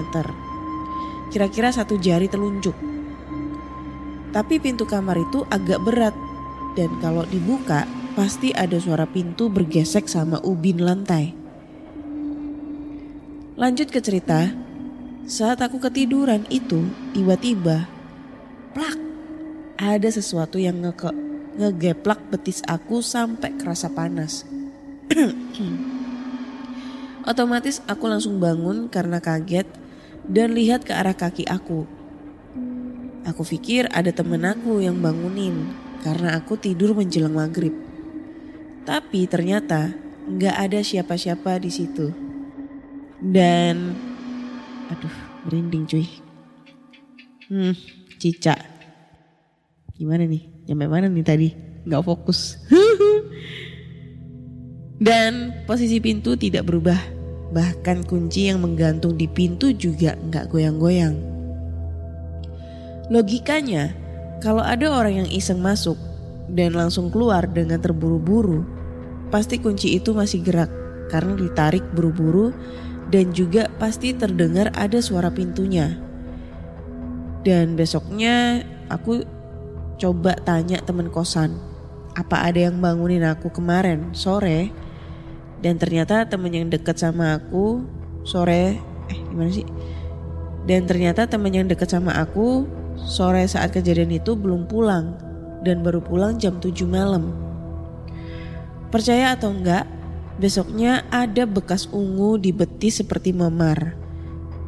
Kira-kira 1.31 1.71
satu 1.71 1.95
jari 1.95 2.27
telunjuk. 2.27 2.98
Tapi 4.29 4.61
pintu 4.61 4.85
kamar 4.85 5.17
itu 5.17 5.41
agak 5.49 5.81
berat 5.81 6.15
dan 6.77 6.89
kalau 7.01 7.25
dibuka 7.25 7.89
pasti 8.13 8.53
ada 8.53 8.77
suara 8.77 9.09
pintu 9.09 9.49
bergesek 9.49 10.05
sama 10.05 10.37
ubin 10.45 10.81
lantai. 10.81 11.33
Lanjut 13.59 13.91
ke 13.91 13.99
cerita, 13.99 14.55
saat 15.27 15.59
aku 15.59 15.83
ketiduran 15.83 16.47
itu, 16.47 16.87
tiba-tiba, 17.11 17.91
plak, 18.71 18.95
ada 19.75 20.09
sesuatu 20.09 20.55
yang 20.55 20.79
nge 20.79 20.95
ngegeplak 21.59 22.23
betis 22.31 22.63
aku 22.63 23.03
sampai 23.03 23.51
kerasa 23.59 23.91
panas. 23.91 24.47
Otomatis 27.29 27.83
aku 27.83 28.07
langsung 28.07 28.39
bangun 28.39 28.87
karena 28.87 29.19
kaget 29.19 29.67
dan 30.23 30.55
lihat 30.55 30.87
ke 30.87 30.95
arah 30.95 31.13
kaki 31.13 31.43
aku. 31.43 31.98
Aku 33.29 33.45
pikir 33.45 33.85
ada 33.93 34.09
temen 34.09 34.41
aku 34.41 34.81
yang 34.81 34.97
bangunin 34.97 35.69
karena 36.01 36.33
aku 36.33 36.57
tidur 36.57 36.97
menjelang 36.97 37.37
maghrib. 37.37 37.77
Tapi 38.89 39.29
ternyata 39.29 39.93
nggak 40.25 40.55
ada 40.57 40.79
siapa-siapa 40.81 41.61
di 41.61 41.69
situ. 41.69 42.09
Dan 43.21 43.93
Aduh, 44.89 45.15
merinding 45.45 45.85
cuy. 45.85 46.05
Hmm, 47.53 47.77
cicak. 48.17 48.57
Gimana 49.93 50.25
nih? 50.25 50.65
Nyampe 50.65 50.85
mana 50.89 51.05
nih 51.05 51.25
tadi? 51.25 51.49
Gak 51.85 52.01
fokus. 52.01 52.57
Dan 55.05 55.63
posisi 55.69 56.01
pintu 56.01 56.33
tidak 56.33 56.65
berubah. 56.65 56.97
Bahkan 57.53 58.09
kunci 58.09 58.49
yang 58.49 58.65
menggantung 58.65 59.13
di 59.13 59.29
pintu 59.29 59.69
juga 59.73 60.17
nggak 60.17 60.49
goyang-goyang. 60.49 61.38
Logikanya, 63.09 63.97
kalau 64.37 64.61
ada 64.61 64.85
orang 64.93 65.25
yang 65.25 65.29
iseng 65.33 65.65
masuk 65.65 65.97
dan 66.45 66.77
langsung 66.77 67.09
keluar 67.09 67.49
dengan 67.49 67.81
terburu-buru, 67.81 68.61
pasti 69.33 69.57
kunci 69.57 69.97
itu 69.97 70.13
masih 70.13 70.45
gerak 70.45 70.69
karena 71.09 71.33
ditarik 71.33 71.81
buru-buru 71.97 72.53
dan 73.09 73.33
juga 73.33 73.65
pasti 73.81 74.13
terdengar 74.13 74.69
ada 74.77 75.01
suara 75.01 75.33
pintunya. 75.33 75.97
Dan 77.41 77.73
besoknya 77.73 78.61
aku 78.93 79.25
coba 79.97 80.37
tanya 80.45 80.77
temen 80.85 81.09
kosan, 81.09 81.57
apa 82.13 82.45
ada 82.45 82.69
yang 82.69 82.77
bangunin 82.77 83.25
aku 83.25 83.49
kemarin 83.49 84.13
sore? 84.13 84.69
Dan 85.65 85.81
ternyata 85.81 86.29
temen 86.29 86.53
yang 86.53 86.69
deket 86.69 87.01
sama 87.01 87.41
aku 87.41 87.83
sore, 88.21 88.77
eh 89.09 89.19
gimana 89.33 89.49
sih? 89.49 89.65
Dan 90.69 90.85
ternyata 90.85 91.25
teman 91.25 91.49
yang 91.49 91.65
deket 91.65 91.89
sama 91.89 92.13
aku 92.13 92.69
sore 93.07 93.45
saat 93.47 93.71
kejadian 93.71 94.11
itu 94.15 94.35
belum 94.35 94.67
pulang 94.67 95.15
dan 95.63 95.83
baru 95.83 95.99
pulang 95.99 96.39
jam 96.39 96.59
7 96.59 96.87
malam. 96.87 97.31
Percaya 98.89 99.37
atau 99.37 99.53
enggak, 99.53 99.85
besoknya 100.41 101.05
ada 101.13 101.45
bekas 101.45 101.85
ungu 101.91 102.41
di 102.41 102.49
betis 102.49 103.03
seperti 103.03 103.35
memar. 103.35 103.93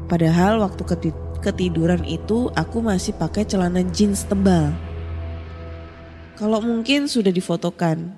Padahal 0.06 0.62
waktu 0.62 0.84
keti- 0.84 1.22
ketiduran 1.42 2.04
itu 2.06 2.52
aku 2.54 2.84
masih 2.84 3.18
pakai 3.18 3.48
celana 3.48 3.82
jeans 3.90 4.28
tebal. 4.28 4.76
Kalau 6.38 6.60
mungkin 6.62 7.10
sudah 7.10 7.34
difotokan. 7.34 8.14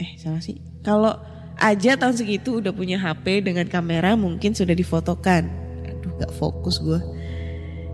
Eh 0.00 0.16
salah 0.16 0.42
sih. 0.42 0.58
Kalau 0.80 1.12
aja 1.60 1.94
tahun 1.94 2.16
segitu 2.16 2.64
udah 2.64 2.72
punya 2.72 2.96
HP 2.96 3.44
dengan 3.44 3.68
kamera 3.68 4.16
mungkin 4.16 4.56
sudah 4.56 4.72
difotokan. 4.72 5.46
Aduh 5.84 6.16
gak 6.16 6.32
fokus 6.32 6.80
gue. 6.80 6.98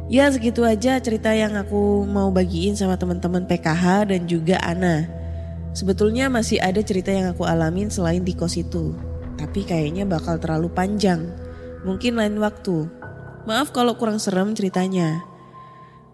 Ya 0.06 0.30
segitu 0.30 0.62
aja 0.62 1.02
cerita 1.02 1.34
yang 1.34 1.58
aku 1.58 2.06
mau 2.06 2.30
bagiin 2.30 2.78
sama 2.78 2.94
teman-teman 2.94 3.42
PKH 3.42 4.14
dan 4.14 4.30
juga 4.30 4.54
Ana. 4.62 5.10
Sebetulnya 5.74 6.30
masih 6.30 6.62
ada 6.62 6.78
cerita 6.78 7.10
yang 7.10 7.34
aku 7.34 7.42
alamin 7.42 7.90
selain 7.90 8.22
di 8.22 8.30
kos 8.30 8.54
itu. 8.54 8.94
Tapi 9.34 9.66
kayaknya 9.66 10.06
bakal 10.06 10.38
terlalu 10.38 10.70
panjang. 10.70 11.26
Mungkin 11.82 12.22
lain 12.22 12.38
waktu. 12.38 12.86
Maaf 13.50 13.74
kalau 13.74 13.98
kurang 13.98 14.22
serem 14.22 14.54
ceritanya. 14.54 15.26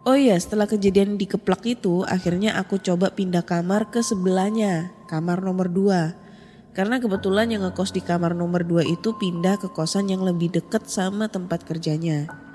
Oh 0.08 0.16
iya, 0.16 0.40
setelah 0.40 0.64
kejadian 0.64 1.20
di 1.20 1.28
keplak 1.28 1.60
itu, 1.68 2.02
akhirnya 2.08 2.56
aku 2.56 2.80
coba 2.80 3.12
pindah 3.12 3.44
kamar 3.44 3.92
ke 3.92 4.00
sebelahnya, 4.00 4.88
kamar 5.04 5.44
nomor 5.44 5.68
2. 5.68 6.72
Karena 6.72 6.96
kebetulan 6.96 7.52
yang 7.52 7.68
ngekos 7.68 7.92
di 7.92 8.00
kamar 8.00 8.32
nomor 8.32 8.64
2 8.64 8.88
itu 8.88 9.14
pindah 9.20 9.60
ke 9.60 9.68
kosan 9.68 10.08
yang 10.08 10.24
lebih 10.24 10.48
deket 10.48 10.88
sama 10.88 11.28
tempat 11.28 11.68
kerjanya. 11.68 12.51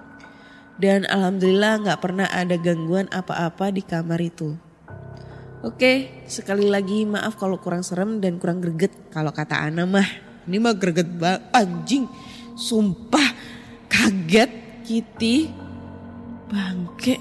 Dan 0.78 1.10
alhamdulillah 1.10 1.82
nggak 1.82 2.02
pernah 2.02 2.30
ada 2.30 2.54
gangguan 2.54 3.10
apa-apa 3.10 3.74
di 3.74 3.82
kamar 3.82 4.22
itu. 4.22 4.54
Oke, 5.66 6.22
sekali 6.30 6.70
lagi 6.70 7.02
maaf 7.02 7.34
kalau 7.34 7.58
kurang 7.58 7.82
serem 7.82 8.22
dan 8.22 8.38
kurang 8.38 8.62
greget. 8.62 8.94
Kalau 9.10 9.34
kata 9.34 9.58
Ana 9.58 9.90
mah, 9.90 10.06
ini 10.46 10.62
mah 10.62 10.78
greget 10.78 11.10
banget. 11.18 11.50
Anjing, 11.50 12.06
sumpah 12.54 13.34
kaget 13.90 14.54
Kitty. 14.86 15.50
Bangke. 16.48 17.18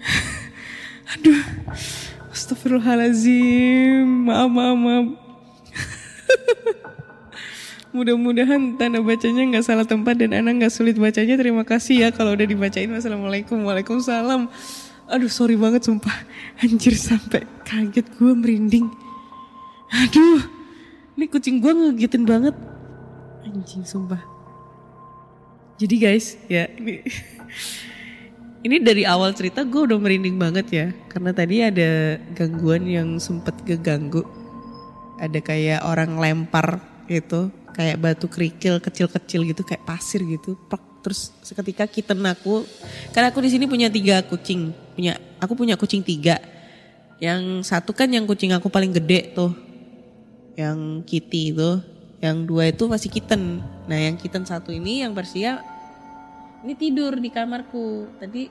Aduh, 1.14 1.44
astagfirullahalazim. 2.32 4.08
Maaf, 4.24 4.48
maaf, 4.48 4.76
maaf. 4.80 5.06
Mudah-mudahan 7.94 8.74
tanda 8.74 8.98
bacanya 8.98 9.46
nggak 9.54 9.64
salah 9.70 9.86
tempat 9.86 10.18
dan 10.18 10.34
Ana 10.34 10.50
nggak 10.50 10.74
sulit 10.74 10.98
bacanya. 10.98 11.38
Terima 11.38 11.62
kasih 11.62 12.02
ya 12.02 12.08
kalau 12.10 12.34
udah 12.34 12.42
dibacain. 12.42 12.90
Wassalamualaikum, 12.90 13.62
waalaikumsalam. 13.62 14.50
Aduh 15.06 15.30
sorry 15.30 15.54
banget 15.54 15.86
sumpah. 15.86 16.26
Anjir 16.58 16.98
sampai 16.98 17.46
kaget 17.62 18.02
gue 18.18 18.34
merinding. 18.34 18.90
Aduh, 19.94 20.42
ini 21.14 21.30
kucing 21.30 21.62
gue 21.62 21.70
ngegitin 21.70 22.26
banget. 22.26 22.58
Anjing 23.46 23.86
sumpah. 23.86 24.18
Jadi 25.78 25.94
guys, 25.94 26.34
ya 26.50 26.66
ini 26.74 26.98
ini 28.66 28.76
dari 28.82 29.06
awal 29.06 29.38
cerita 29.38 29.62
gue 29.62 29.86
udah 29.86 30.02
merinding 30.02 30.34
banget 30.34 30.66
ya. 30.74 30.86
Karena 31.06 31.30
tadi 31.30 31.62
ada 31.62 32.18
gangguan 32.34 32.90
yang 32.90 33.22
sempet 33.22 33.54
keganggu. 33.62 34.26
Ada 35.22 35.38
kayak 35.38 35.86
orang 35.86 36.18
lempar 36.18 36.82
gitu, 37.06 37.54
kayak 37.74 37.98
batu 37.98 38.30
kerikil 38.30 38.78
kecil-kecil 38.78 39.44
gitu, 39.50 39.66
kayak 39.66 39.82
pasir 39.82 40.22
gitu. 40.22 40.54
Plak. 40.70 40.94
Terus 41.04 41.36
seketika 41.44 41.84
kitten 41.84 42.24
aku, 42.24 42.64
karena 43.12 43.28
aku 43.28 43.44
di 43.44 43.52
sini 43.52 43.68
punya 43.68 43.92
tiga 43.92 44.24
kucing, 44.24 44.72
punya 44.96 45.20
aku 45.36 45.52
punya 45.52 45.76
kucing 45.76 46.00
tiga. 46.00 46.40
Yang 47.20 47.68
satu 47.68 47.92
kan 47.92 48.08
yang 48.08 48.24
kucing 48.24 48.56
aku 48.56 48.72
paling 48.72 48.88
gede 48.88 49.36
tuh, 49.36 49.52
yang 50.56 51.04
Kitty 51.04 51.52
itu, 51.52 51.84
yang 52.24 52.48
dua 52.48 52.72
itu 52.72 52.88
masih 52.88 53.12
kitten. 53.12 53.60
Nah 53.84 54.00
yang 54.00 54.16
kitten 54.16 54.48
satu 54.48 54.72
ini 54.72 55.04
yang 55.04 55.12
Persia 55.12 55.60
ini 56.64 56.72
tidur 56.72 57.20
di 57.20 57.28
kamarku. 57.28 58.08
Tadi 58.16 58.48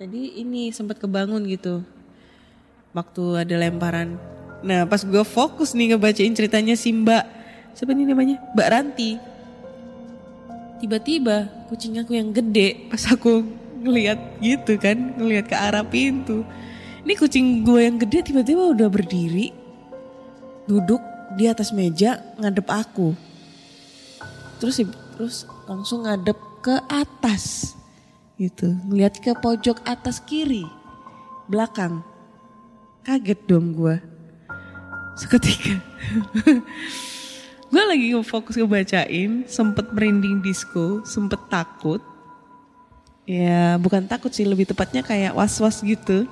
tadi 0.00 0.40
ini 0.40 0.72
sempat 0.72 0.96
kebangun 0.96 1.44
gitu. 1.44 1.84
Waktu 2.96 3.44
ada 3.44 3.54
lemparan. 3.68 4.16
Nah 4.64 4.88
pas 4.88 5.04
gue 5.04 5.24
fokus 5.28 5.76
nih 5.76 5.92
ngebacain 5.92 6.32
ceritanya 6.32 6.72
si 6.72 6.88
Mbak. 6.88 7.37
Siapa 7.78 7.94
ini 7.94 8.10
namanya? 8.10 8.42
Mbak 8.58 8.68
Ranti. 8.74 9.10
Tiba-tiba 10.82 11.46
kucing 11.70 12.02
aku 12.02 12.18
yang 12.18 12.34
gede 12.34 12.90
pas 12.90 13.06
aku 13.06 13.46
ngeliat 13.86 14.18
gitu 14.42 14.74
kan. 14.82 15.14
Ngeliat 15.14 15.46
ke 15.46 15.54
arah 15.54 15.86
pintu. 15.86 16.42
Ini 17.06 17.14
kucing 17.14 17.62
gue 17.62 17.86
yang 17.86 18.02
gede 18.02 18.34
tiba-tiba 18.34 18.74
udah 18.74 18.90
berdiri. 18.90 19.54
Duduk 20.66 20.98
di 21.38 21.46
atas 21.46 21.70
meja 21.70 22.18
ngadep 22.42 22.66
aku. 22.66 23.14
Terus 24.58 24.82
terus 25.14 25.46
langsung 25.70 26.02
ngadep 26.02 26.34
ke 26.58 26.74
atas 26.90 27.78
gitu 28.38 28.70
ngeliat 28.86 29.18
ke 29.18 29.34
pojok 29.34 29.82
atas 29.82 30.22
kiri 30.22 30.62
belakang 31.50 32.06
kaget 33.02 33.38
dong 33.50 33.74
gue 33.74 33.98
seketika 35.18 35.82
gue 37.68 37.82
lagi 37.84 38.08
fokus 38.24 38.56
ngebacain 38.56 39.44
sempet 39.44 39.92
merinding 39.92 40.40
disco 40.40 41.04
sempet 41.04 41.38
takut. 41.52 42.00
Ya 43.28 43.76
bukan 43.76 44.08
takut 44.08 44.32
sih 44.32 44.48
lebih 44.48 44.64
tepatnya 44.64 45.04
kayak 45.04 45.36
was 45.36 45.60
was 45.60 45.84
gitu. 45.84 46.24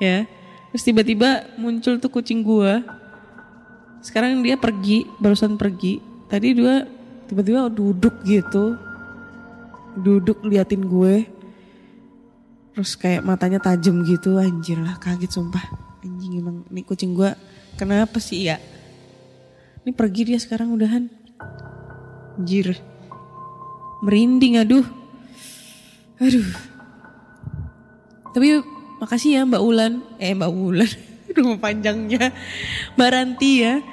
Ya 0.00 0.24
terus 0.72 0.82
tiba-tiba 0.82 1.44
muncul 1.60 2.00
tuh 2.00 2.10
kucing 2.10 2.42
gue 2.42 2.80
sekarang 4.04 4.40
dia 4.40 4.56
pergi 4.56 5.04
barusan 5.20 5.60
pergi. 5.60 6.00
Tadi 6.32 6.56
dua 6.56 6.84
tiba-tiba 7.28 7.68
duduk 7.68 8.24
gitu. 8.24 8.76
Duduk 10.00 10.44
liatin 10.48 10.84
gue. 10.84 11.28
Terus 12.74 12.96
kayak 12.96 13.22
matanya 13.22 13.60
tajam 13.60 14.00
gitu 14.02 14.40
anjir 14.40 14.80
lah 14.80 14.96
kaget 14.96 15.28
sumpah. 15.28 15.62
Anjing 16.00 16.40
emang 16.40 16.64
ini 16.72 16.84
kucing 16.84 17.12
gue 17.12 17.32
kenapa 17.76 18.16
sih 18.16 18.48
ya 18.48 18.56
ini 19.84 19.92
pergi 19.92 20.32
dia 20.32 20.40
sekarang 20.40 20.72
udahan. 20.72 21.12
Anjir. 22.40 22.72
Merinding 24.00 24.64
aduh. 24.64 24.86
Aduh. 26.24 26.48
Tapi 28.32 28.64
makasih 28.96 29.36
ya 29.36 29.42
Mbak 29.44 29.62
Ulan. 29.62 29.92
Eh 30.16 30.32
Mbak 30.32 30.52
Ulan. 30.56 30.90
Rumah 31.36 31.60
panjangnya. 31.60 32.32
Mbak 32.96 33.10
Ranti 33.12 33.52
ya 33.60 33.84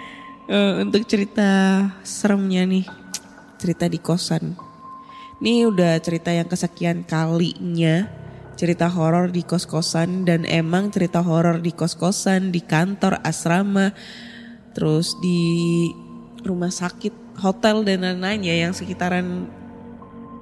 uh, 0.48 0.80
untuk 0.80 1.04
cerita 1.04 1.50
seremnya 2.08 2.64
nih. 2.64 2.88
Cerita 3.60 3.92
di 3.92 4.00
kosan. 4.00 4.56
Ini 5.44 5.68
udah 5.68 6.00
cerita 6.00 6.32
yang 6.32 6.48
kesekian 6.48 7.04
kalinya. 7.04 8.08
Cerita 8.56 8.88
horor 8.88 9.28
di 9.28 9.44
kos-kosan 9.44 10.24
dan 10.24 10.48
emang 10.48 10.94
cerita 10.94 11.20
horor 11.20 11.60
di 11.60 11.74
kos-kosan, 11.74 12.54
di 12.54 12.62
kantor, 12.62 13.18
asrama, 13.26 13.90
terus 14.72 15.16
di 15.20 15.90
rumah 16.42 16.74
sakit, 16.74 17.38
hotel 17.40 17.86
dan 17.86 18.02
lain-lain 18.02 18.42
ya 18.46 18.56
yang 18.68 18.74
sekitaran 18.74 19.48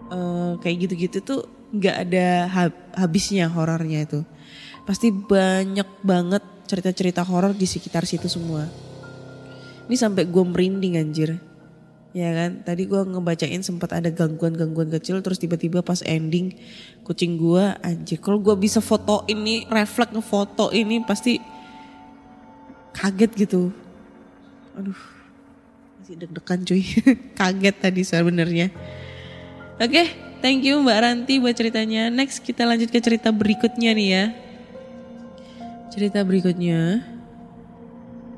uh, 0.10 0.56
kayak 0.60 0.90
gitu-gitu 0.90 1.18
tuh 1.22 1.42
nggak 1.70 1.96
ada 2.10 2.28
habisnya 2.98 3.46
horornya 3.50 4.06
itu. 4.06 4.26
Pasti 4.88 5.14
banyak 5.14 6.02
banget 6.02 6.42
cerita-cerita 6.66 7.22
horor 7.22 7.54
di 7.54 7.66
sekitar 7.70 8.10
situ 8.10 8.26
semua. 8.26 8.66
Ini 9.90 9.96
sampai 9.98 10.26
gue 10.26 10.44
merinding 10.46 11.02
anjir. 11.02 11.42
Ya 12.10 12.34
kan, 12.34 12.66
tadi 12.66 12.90
gue 12.90 12.98
ngebacain 13.06 13.62
sempat 13.62 13.94
ada 13.94 14.10
gangguan-gangguan 14.10 14.90
kecil 14.90 15.22
terus 15.22 15.38
tiba-tiba 15.38 15.86
pas 15.86 16.02
ending 16.02 16.58
kucing 17.06 17.38
gue 17.38 17.62
anjir. 17.86 18.18
Kalau 18.18 18.42
gue 18.42 18.58
bisa 18.58 18.82
foto 18.82 19.30
ini, 19.30 19.70
refleks 19.70 20.14
ngefoto 20.14 20.74
ini 20.74 21.06
pasti 21.06 21.38
kaget 22.98 23.32
gitu. 23.46 23.70
Aduh, 24.80 24.96
masih 26.00 26.16
deg-degan 26.16 26.64
cuy. 26.64 26.84
kaget 27.40 27.76
tadi 27.84 28.02
sebenarnya. 28.08 28.72
Oke, 29.76 30.08
thank 30.40 30.64
you 30.64 30.80
Mbak 30.80 31.00
Ranti 31.04 31.36
buat 31.44 31.52
ceritanya. 31.52 32.08
Next 32.08 32.40
kita 32.40 32.64
lanjut 32.64 32.88
ke 32.88 33.04
cerita 33.04 33.28
berikutnya 33.36 33.92
nih 33.92 34.08
ya. 34.08 34.24
Cerita 35.92 36.24
berikutnya. 36.24 37.04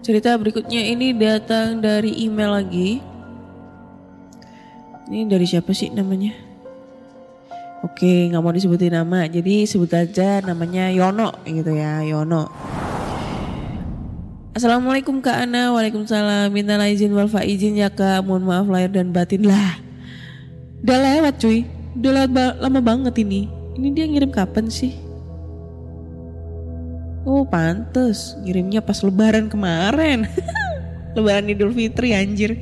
Cerita 0.01 0.33
berikutnya 0.33 0.81
ini 0.81 1.13
datang 1.13 1.77
dari 1.77 2.25
email 2.25 2.57
lagi. 2.57 2.97
Ini 5.13 5.29
dari 5.29 5.45
siapa 5.45 5.77
sih 5.77 5.93
namanya? 5.93 6.33
Oke, 7.85 8.33
nggak 8.33 8.41
mau 8.41 8.53
disebutin 8.53 8.97
nama, 8.97 9.29
jadi 9.29 9.65
sebut 9.69 9.93
aja 9.93 10.41
namanya 10.41 10.89
Yono 10.89 11.37
gitu 11.45 11.73
ya, 11.77 12.01
Yono. 12.01 12.49
Assalamualaikum 14.51 15.23
Kak 15.23 15.47
Ana, 15.47 15.71
Waalaikumsalam. 15.71 16.51
Minta 16.51 16.75
izin 16.83 17.15
wal 17.15 17.31
izin 17.31 17.79
ya 17.79 17.87
Kak, 17.87 18.19
mohon 18.27 18.43
maaf 18.43 18.67
lahir 18.67 18.91
dan 18.91 19.15
batin 19.15 19.47
lah. 19.47 19.79
Udah 20.83 20.99
lewat 20.99 21.39
cuy, 21.39 21.63
Udah 21.95 22.27
lama, 22.27 22.59
lama 22.59 22.79
banget 22.83 23.15
ini. 23.23 23.47
Ini 23.79 23.87
dia 23.95 24.03
ngirim 24.11 24.27
kapan 24.27 24.67
sih? 24.67 24.91
Oh 27.23 27.47
pantes, 27.47 28.35
ngirimnya 28.43 28.83
pas 28.83 28.99
lebaran 28.99 29.47
kemarin. 29.47 30.27
lebaran 31.15 31.47
Idul 31.47 31.71
Fitri 31.71 32.11
anjir. 32.11 32.59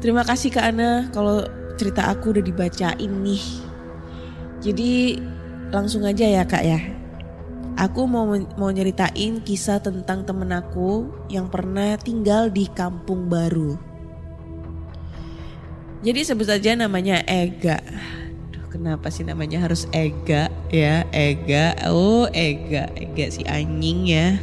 Terima 0.00 0.24
kasih 0.24 0.48
Kak 0.48 0.64
Ana 0.64 1.12
kalau 1.12 1.44
cerita 1.76 2.08
aku 2.08 2.32
udah 2.32 2.40
dibacain 2.40 3.12
nih. 3.20 3.44
Jadi 4.64 5.20
langsung 5.68 6.08
aja 6.08 6.24
ya 6.24 6.48
Kak 6.48 6.64
ya. 6.64 6.97
Aku 7.78 8.10
mau 8.10 8.26
mau 8.58 8.70
nyeritain 8.74 9.38
kisah 9.38 9.78
tentang 9.78 10.26
temen 10.26 10.50
aku 10.50 11.14
yang 11.30 11.46
pernah 11.46 11.94
tinggal 11.94 12.50
di 12.50 12.66
kampung 12.66 13.30
baru. 13.30 13.78
Jadi 16.02 16.26
sebut 16.26 16.50
saja 16.50 16.74
namanya 16.74 17.22
Ega. 17.22 17.78
Aduh, 18.50 18.66
kenapa 18.74 19.14
sih 19.14 19.22
namanya 19.22 19.62
harus 19.62 19.86
Ega 19.94 20.50
ya? 20.74 21.06
Ega. 21.14 21.78
Oh, 21.86 22.26
Ega. 22.34 22.90
Ega 22.98 23.30
si 23.30 23.46
anjing 23.46 24.10
ya. 24.10 24.42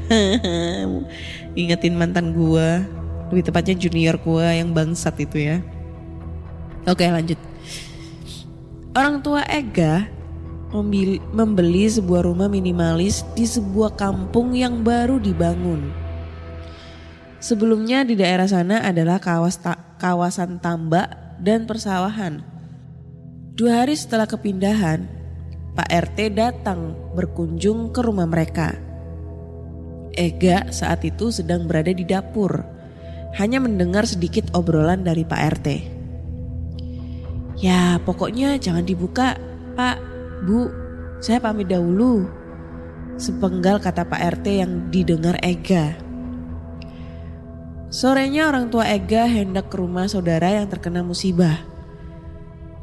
Ingetin 1.60 2.00
mantan 2.00 2.32
gua. 2.32 2.88
Lebih 3.36 3.52
tepatnya 3.52 3.76
junior 3.76 4.16
gua 4.16 4.56
yang 4.56 4.72
bangsat 4.72 5.20
itu 5.20 5.44
ya. 5.44 5.60
Oke, 6.88 7.04
lanjut. 7.04 7.40
Orang 8.96 9.20
tua 9.20 9.44
Ega 9.52 10.08
membeli, 10.76 11.84
sebuah 11.88 12.28
rumah 12.28 12.52
minimalis 12.52 13.24
di 13.38 13.48
sebuah 13.48 13.96
kampung 13.96 14.52
yang 14.52 14.84
baru 14.84 15.22
dibangun. 15.22 15.92
Sebelumnya 17.40 18.02
di 18.02 18.18
daerah 18.18 18.50
sana 18.50 18.82
adalah 18.82 19.22
kawas 19.22 19.62
ta 19.62 19.78
kawasan 20.02 20.60
tambak 20.60 21.40
dan 21.40 21.70
persawahan. 21.70 22.42
Dua 23.56 23.86
hari 23.86 23.96
setelah 23.96 24.28
kepindahan, 24.28 25.08
Pak 25.76 25.90
RT 25.92 26.36
datang 26.36 26.96
berkunjung 27.16 27.92
ke 27.96 28.04
rumah 28.04 28.28
mereka. 28.28 28.76
Ega 30.16 30.72
saat 30.72 31.04
itu 31.04 31.32
sedang 31.32 31.68
berada 31.68 31.92
di 31.92 32.08
dapur, 32.08 32.64
hanya 33.36 33.60
mendengar 33.60 34.08
sedikit 34.08 34.48
obrolan 34.56 35.04
dari 35.04 35.28
Pak 35.28 35.42
RT. 35.60 35.68
Ya 37.60 38.00
pokoknya 38.04 38.60
jangan 38.60 38.84
dibuka, 38.84 39.40
Pak, 39.76 40.15
Bu, 40.46 40.70
saya 41.18 41.42
pamit 41.42 41.66
dahulu. 41.66 42.30
Sepenggal 43.18 43.82
kata 43.82 44.06
Pak 44.06 44.22
RT 44.38 44.46
yang 44.62 44.72
didengar 44.94 45.42
Ega. 45.42 45.98
Sorenya 47.90 48.52
orang 48.52 48.70
tua 48.70 48.86
Ega 48.92 49.26
hendak 49.26 49.74
ke 49.74 49.82
rumah 49.82 50.06
saudara 50.06 50.54
yang 50.54 50.70
terkena 50.70 51.02
musibah. 51.02 51.66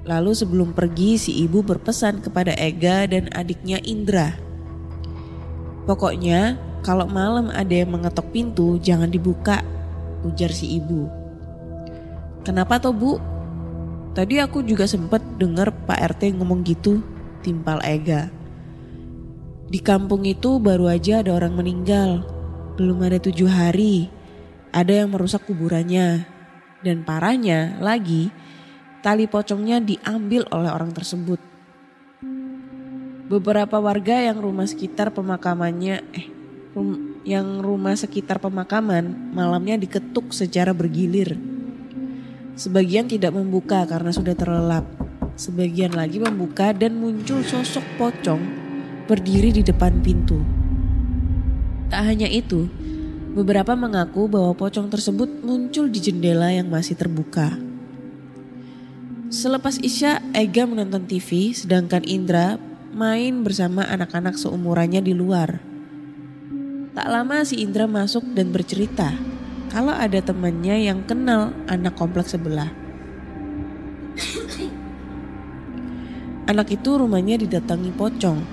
Lalu 0.03 0.35
sebelum 0.35 0.75
pergi 0.75 1.15
si 1.21 1.39
ibu 1.47 1.63
berpesan 1.63 2.19
kepada 2.19 2.51
Ega 2.59 3.07
dan 3.07 3.31
adiknya 3.31 3.79
Indra. 3.87 4.35
Pokoknya 5.87 6.59
kalau 6.83 7.07
malam 7.07 7.47
ada 7.55 7.71
yang 7.71 7.95
mengetok 7.95 8.27
pintu 8.35 8.83
jangan 8.83 9.07
dibuka, 9.07 9.63
ujar 10.27 10.51
si 10.51 10.83
ibu. 10.83 11.07
Kenapa 12.43 12.83
toh 12.83 12.91
bu? 12.91 13.23
Tadi 14.19 14.43
aku 14.43 14.67
juga 14.67 14.91
sempat 14.91 15.23
dengar 15.39 15.71
Pak 15.87 16.19
RT 16.19 16.35
ngomong 16.41 16.67
gitu, 16.67 16.99
timpal 17.43 17.83
Ega. 17.83 18.31
Di 19.69 19.83
kampung 19.83 20.23
itu 20.25 20.63
baru 20.63 20.89
aja 20.89 21.21
ada 21.27 21.35
orang 21.35 21.59
meninggal, 21.59 22.23
belum 22.79 23.03
ada 23.03 23.19
tujuh 23.19 23.51
hari 23.51 24.23
ada 24.73 25.05
yang 25.05 25.13
merusak 25.13 25.45
kuburannya. 25.45 26.25
Dan 26.83 27.07
parahnya 27.07 27.79
lagi, 27.79 28.35
tali 29.05 29.31
pocongnya 29.31 29.79
diambil 29.79 30.49
oleh 30.51 30.73
orang 30.73 30.91
tersebut. 30.91 31.39
Beberapa 33.31 33.79
warga 33.79 34.19
yang 34.19 34.43
rumah 34.43 34.67
sekitar 34.67 35.15
pemakamannya 35.15 35.97
eh 36.11 36.27
rum, 36.75 37.23
yang 37.23 37.63
rumah 37.63 37.95
sekitar 37.95 38.43
pemakaman 38.43 39.31
malamnya 39.31 39.79
diketuk 39.79 40.35
secara 40.35 40.75
bergilir. 40.75 41.39
Sebagian 42.59 43.07
tidak 43.07 43.33
membuka 43.33 43.87
karena 43.87 44.11
sudah 44.11 44.35
terlelap. 44.35 44.85
Sebagian 45.43 45.99
lagi 45.99 46.23
membuka 46.23 46.71
dan 46.71 47.03
muncul 47.03 47.43
sosok 47.43 47.83
pocong 47.99 48.43
berdiri 49.11 49.51
di 49.51 49.67
depan 49.67 49.99
pintu. 49.99 50.39
Tak 51.91 52.07
hanya 52.07 52.31
itu, 52.31 52.71
Beberapa 53.33 53.73
mengaku 53.73 54.29
bahwa 54.29 54.53
pocong 54.53 54.93
tersebut 54.93 55.41
muncul 55.41 55.89
di 55.89 56.05
jendela 56.05 56.53
yang 56.53 56.69
masih 56.69 56.93
terbuka. 56.93 57.57
Selepas 59.33 59.81
Isya, 59.81 60.21
Ega 60.37 60.69
menonton 60.69 61.09
TV 61.09 61.57
sedangkan 61.57 62.05
Indra 62.05 62.61
main 62.93 63.41
bersama 63.41 63.89
anak-anak 63.89 64.37
seumurannya 64.37 65.01
di 65.01 65.17
luar. 65.17 65.65
Tak 66.93 67.09
lama 67.09 67.41
si 67.49 67.65
Indra 67.65 67.89
masuk 67.89 68.21
dan 68.37 68.53
bercerita 68.53 69.17
kalau 69.73 69.97
ada 69.97 70.21
temannya 70.21 70.93
yang 70.93 71.01
kenal 71.09 71.57
anak 71.73 71.97
kompleks 71.97 72.37
sebelah. 72.37 72.82
Anak 76.53 76.69
itu 76.69 77.01
rumahnya 77.01 77.41
didatangi 77.41 77.97
pocong. 77.97 78.45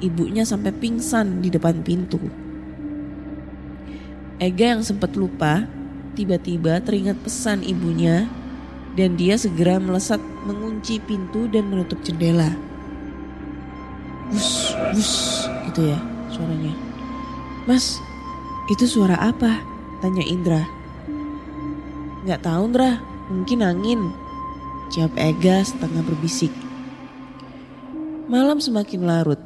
Ibunya 0.00 0.48
sampai 0.48 0.72
pingsan 0.72 1.44
di 1.44 1.52
depan 1.52 1.84
pintu. 1.84 2.16
Ega 4.40 4.72
yang 4.72 4.80
sempat 4.80 5.12
lupa, 5.12 5.68
tiba-tiba 6.16 6.80
teringat 6.80 7.20
pesan 7.20 7.60
ibunya 7.60 8.24
dan 8.96 9.12
dia 9.20 9.36
segera 9.36 9.76
melesat 9.76 10.24
mengunci 10.48 11.04
pintu 11.04 11.52
dan 11.52 11.68
menutup 11.68 12.00
jendela. 12.00 12.48
Bus, 14.32 14.72
bus, 14.96 15.44
gitu 15.68 15.84
ya 15.84 16.00
suaranya. 16.32 16.72
Mas, 17.68 18.00
itu 18.72 18.88
suara 18.88 19.20
apa? 19.20 19.60
Tanya 20.00 20.24
Indra. 20.24 20.64
Gak 22.24 22.40
tahu 22.40 22.72
Indra, 22.72 23.04
mungkin 23.28 23.60
angin. 23.60 24.00
Jawab 24.88 25.12
Ega 25.20 25.60
setengah 25.60 26.00
berbisik. 26.00 26.69
Malam 28.30 28.62
semakin 28.62 29.10
larut. 29.10 29.42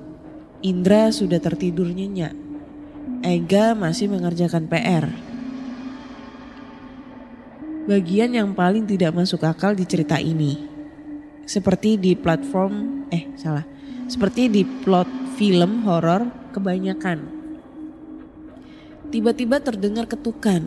Indra 0.60 1.08
sudah 1.08 1.40
tertidur 1.40 1.88
nyenyak. 1.88 2.36
Ega 3.24 3.72
masih 3.72 4.12
mengerjakan 4.12 4.68
PR. 4.68 5.08
Bagian 7.88 8.36
yang 8.36 8.52
paling 8.52 8.84
tidak 8.84 9.16
masuk 9.16 9.40
akal 9.48 9.72
di 9.72 9.88
cerita 9.88 10.20
ini. 10.20 10.60
Seperti 11.48 11.96
di 11.96 12.12
platform, 12.12 13.08
eh 13.08 13.24
salah. 13.40 13.64
Seperti 14.04 14.52
di 14.52 14.68
plot 14.68 15.08
film 15.40 15.88
horor 15.88 16.28
kebanyakan. 16.52 17.24
Tiba-tiba 19.08 19.64
terdengar 19.64 20.04
ketukan. 20.04 20.60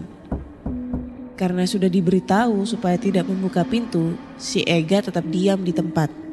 Karena 1.37 1.69
sudah 1.69 1.85
diberitahu 1.85 2.65
supaya 2.65 2.97
tidak 2.97 3.29
membuka 3.29 3.61
pintu, 3.61 4.17
si 4.41 4.65
Ega 4.65 5.05
tetap 5.05 5.29
diam 5.29 5.61
di 5.61 5.69
tempat. 5.69 6.26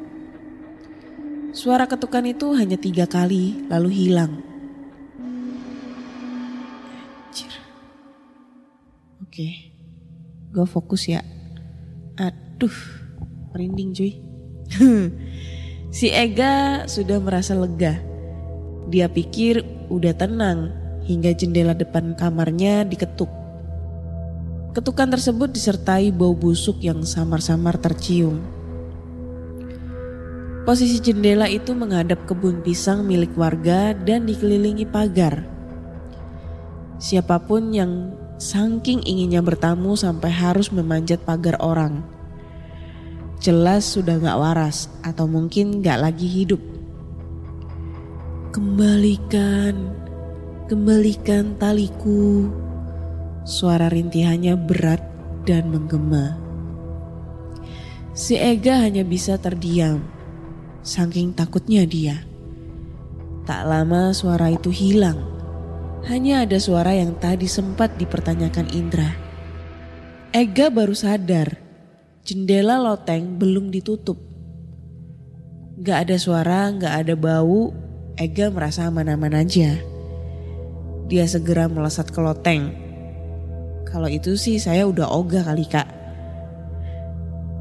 Suara 1.54 1.86
ketukan 1.86 2.26
itu 2.26 2.50
hanya 2.58 2.74
tiga 2.74 3.06
kali, 3.06 3.70
lalu 3.70 3.90
hilang. 3.94 4.42
Oke, 9.34 9.74
gue 10.50 10.66
fokus 10.66 11.06
ya. 11.06 11.22
Aduh, 12.18 12.74
merinding 13.54 13.94
cuy. 13.94 14.12
si 15.96 16.10
Ega 16.10 16.86
sudah 16.90 17.18
merasa 17.18 17.54
lega. 17.54 18.02
Dia 18.90 19.06
pikir 19.10 19.62
udah 19.90 20.14
tenang 20.14 20.74
hingga 21.06 21.34
jendela 21.34 21.74
depan 21.74 22.18
kamarnya 22.18 22.82
diketuk. 22.82 23.30
Ketukan 24.74 25.14
tersebut 25.14 25.50
disertai 25.54 26.10
bau 26.10 26.34
busuk 26.34 26.82
yang 26.82 27.06
samar-samar 27.06 27.78
tercium. 27.78 28.53
Posisi 30.64 30.96
jendela 31.00 31.44
itu 31.44 31.76
menghadap 31.76 32.24
kebun 32.24 32.64
pisang 32.64 33.04
milik 33.04 33.36
warga 33.36 33.92
dan 33.92 34.24
dikelilingi 34.24 34.88
pagar. 34.88 35.44
Siapa 36.96 37.36
pun 37.44 37.68
yang 37.68 37.92
Saking 38.34 39.06
inginnya 39.06 39.38
bertamu 39.38 39.94
sampai 39.94 40.26
harus 40.26 40.74
memanjat 40.74 41.22
pagar 41.22 41.54
orang. 41.62 42.02
Jelas 43.38 43.86
sudah 43.86 44.18
gak 44.18 44.40
waras 44.40 44.90
atau 45.06 45.30
mungkin 45.30 45.78
gak 45.78 46.02
lagi 46.02 46.26
hidup. 46.26 46.58
Kembalikan, 48.50 49.94
kembalikan 50.66 51.54
taliku. 51.62 52.50
Suara 53.46 53.86
rintihannya 53.86 54.58
berat 54.58 55.02
dan 55.46 55.70
menggema. 55.70 56.34
Si 58.18 58.34
Ega 58.34 58.82
hanya 58.82 59.06
bisa 59.06 59.38
terdiam, 59.38 60.02
saking 60.84 61.32
takutnya 61.32 61.88
dia. 61.88 62.22
Tak 63.48 63.64
lama 63.64 64.12
suara 64.12 64.52
itu 64.52 64.68
hilang 64.68 65.34
hanya 66.04 66.44
ada 66.44 66.60
suara 66.60 66.92
yang 66.92 67.16
tadi 67.16 67.48
sempat 67.48 67.96
dipertanyakan 67.96 68.68
Indra. 68.76 69.08
Ega 70.36 70.68
baru 70.68 70.92
sadar 70.92 71.56
jendela 72.28 72.76
loteng 72.76 73.40
belum 73.40 73.72
ditutup. 73.72 74.20
Gak 75.80 76.08
ada 76.08 76.16
suara, 76.20 76.68
gak 76.76 77.08
ada 77.08 77.14
bau, 77.16 77.72
Ega 78.20 78.52
merasa 78.52 78.84
aman-aman 78.86 79.32
aja. 79.32 79.80
Dia 81.08 81.24
segera 81.24 81.72
melesat 81.72 82.12
ke 82.12 82.20
loteng. 82.20 82.72
Kalau 83.88 84.08
itu 84.12 84.36
sih 84.36 84.60
saya 84.60 84.84
udah 84.84 85.08
ogah 85.08 85.40
kali 85.40 85.64
kak. 85.64 85.88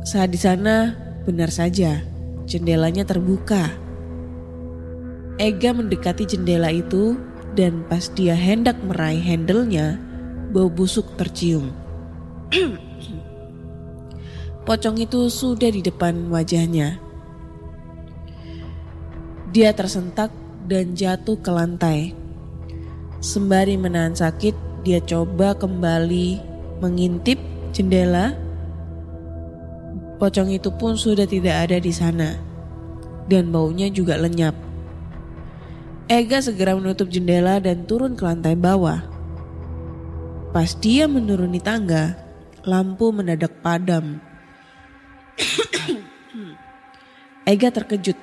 Saat 0.03 0.35
di 0.35 0.39
sana 0.39 0.99
benar 1.23 1.47
saja 1.47 2.12
jendelanya 2.53 3.01
terbuka. 3.01 3.73
Ega 5.41 5.73
mendekati 5.73 6.29
jendela 6.29 6.69
itu 6.69 7.17
dan 7.57 7.81
pas 7.89 8.05
dia 8.13 8.37
hendak 8.37 8.77
meraih 8.85 9.17
handle-nya, 9.17 9.97
bau 10.53 10.69
busuk 10.69 11.17
tercium. 11.17 11.73
Pocong 14.69 15.01
itu 15.01 15.33
sudah 15.33 15.73
di 15.73 15.81
depan 15.81 16.29
wajahnya. 16.29 17.01
Dia 19.49 19.73
tersentak 19.73 20.29
dan 20.69 20.93
jatuh 20.93 21.41
ke 21.41 21.49
lantai. 21.49 22.13
Sembari 23.19 23.75
menahan 23.75 24.13
sakit, 24.13 24.85
dia 24.85 25.01
coba 25.01 25.57
kembali 25.57 26.39
mengintip 26.79 27.41
jendela. 27.73 28.42
Pocong 30.23 30.55
itu 30.55 30.71
pun 30.71 30.95
sudah 30.95 31.27
tidak 31.27 31.67
ada 31.67 31.83
di 31.83 31.91
sana, 31.91 32.39
dan 33.27 33.51
baunya 33.51 33.91
juga 33.91 34.15
lenyap. 34.15 34.55
Ega 36.07 36.39
segera 36.39 36.79
menutup 36.79 37.11
jendela 37.11 37.59
dan 37.59 37.83
turun 37.83 38.15
ke 38.15 38.23
lantai 38.23 38.55
bawah. 38.55 39.03
Pas 40.55 40.79
dia 40.79 41.11
menuruni 41.11 41.59
tangga, 41.59 42.15
lampu 42.63 43.11
mendadak 43.11 43.51
padam. 43.59 44.23
Ega 47.51 47.67
terkejut, 47.75 48.15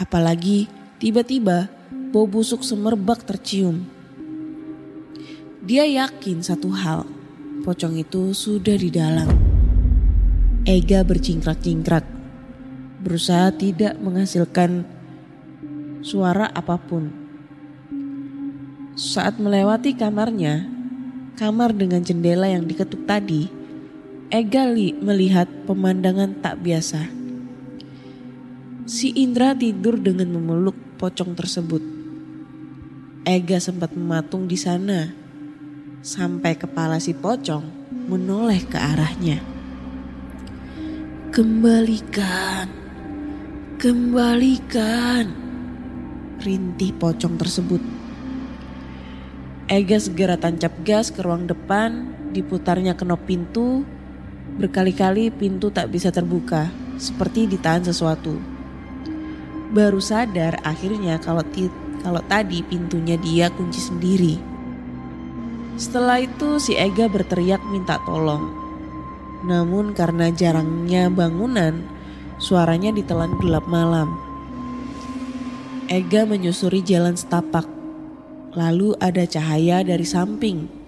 apalagi 0.00 0.64
tiba-tiba 0.96 1.68
bau 2.08 2.24
busuk 2.24 2.64
semerbak 2.64 3.20
tercium. 3.28 3.84
Dia 5.60 5.84
yakin 5.84 6.40
satu 6.40 6.72
hal, 6.72 7.04
pocong 7.68 8.00
itu 8.00 8.32
sudah 8.32 8.80
di 8.80 8.88
dalam. 8.88 9.45
Ega 10.66 11.06
bercingkrak-cingkrak, 11.06 12.02
berusaha 12.98 13.54
tidak 13.54 14.02
menghasilkan 14.02 14.82
suara 16.02 16.50
apa 16.50 16.74
pun. 16.74 17.06
Saat 18.98 19.38
melewati 19.38 19.94
kamarnya, 19.94 20.66
kamar 21.38 21.70
dengan 21.70 22.02
jendela 22.02 22.50
yang 22.50 22.66
diketuk 22.66 23.06
tadi, 23.06 23.46
Ega 24.26 24.66
melihat 24.98 25.46
pemandangan 25.70 26.42
tak 26.42 26.58
biasa. 26.58 27.14
Si 28.90 29.14
Indra 29.22 29.54
tidur 29.54 30.02
dengan 30.02 30.34
memeluk 30.34 30.74
pocong 30.98 31.38
tersebut. 31.38 31.82
Ega 33.22 33.62
sempat 33.62 33.94
mematung 33.94 34.50
di 34.50 34.58
sana 34.58 35.14
sampai 36.02 36.58
kepala 36.58 36.98
si 36.98 37.14
pocong 37.14 37.62
menoleh 38.10 38.66
ke 38.66 38.74
arahnya. 38.82 39.55
Kembalikan, 41.36 42.64
kembalikan, 43.76 45.36
rintih 46.40 46.96
pocong 46.96 47.36
tersebut. 47.36 47.84
Ega 49.68 50.00
segera 50.00 50.40
tancap 50.40 50.72
gas 50.80 51.12
ke 51.12 51.20
ruang 51.20 51.44
depan, 51.44 52.08
diputarnya 52.32 52.96
knop 52.96 53.28
pintu, 53.28 53.84
Berkali-kali 54.56 55.28
pintu 55.28 55.68
tak 55.68 55.92
bisa 55.92 56.08
terbuka, 56.08 56.72
seperti 56.96 57.44
ditahan 57.44 57.84
sesuatu. 57.84 58.40
Baru 59.76 60.00
sadar 60.00 60.56
akhirnya 60.64 61.20
kalau 61.20 61.44
kalau 62.00 62.24
tadi 62.32 62.64
pintunya 62.64 63.20
dia 63.20 63.52
kunci 63.52 63.84
sendiri. 63.84 64.40
Setelah 65.76 66.16
itu 66.24 66.56
si 66.56 66.80
Ega 66.80 67.12
berteriak 67.12 67.60
minta 67.68 68.00
tolong. 68.08 68.65
Namun 69.44 69.92
karena 69.92 70.32
jarangnya 70.32 71.12
bangunan, 71.12 71.84
suaranya 72.40 72.94
ditelan 72.94 73.36
gelap 73.42 73.68
malam. 73.68 74.14
Ega 75.90 76.24
menyusuri 76.24 76.80
jalan 76.80 77.18
setapak. 77.18 77.68
Lalu 78.56 78.96
ada 79.02 79.28
cahaya 79.28 79.84
dari 79.84 80.06
samping 80.08 80.86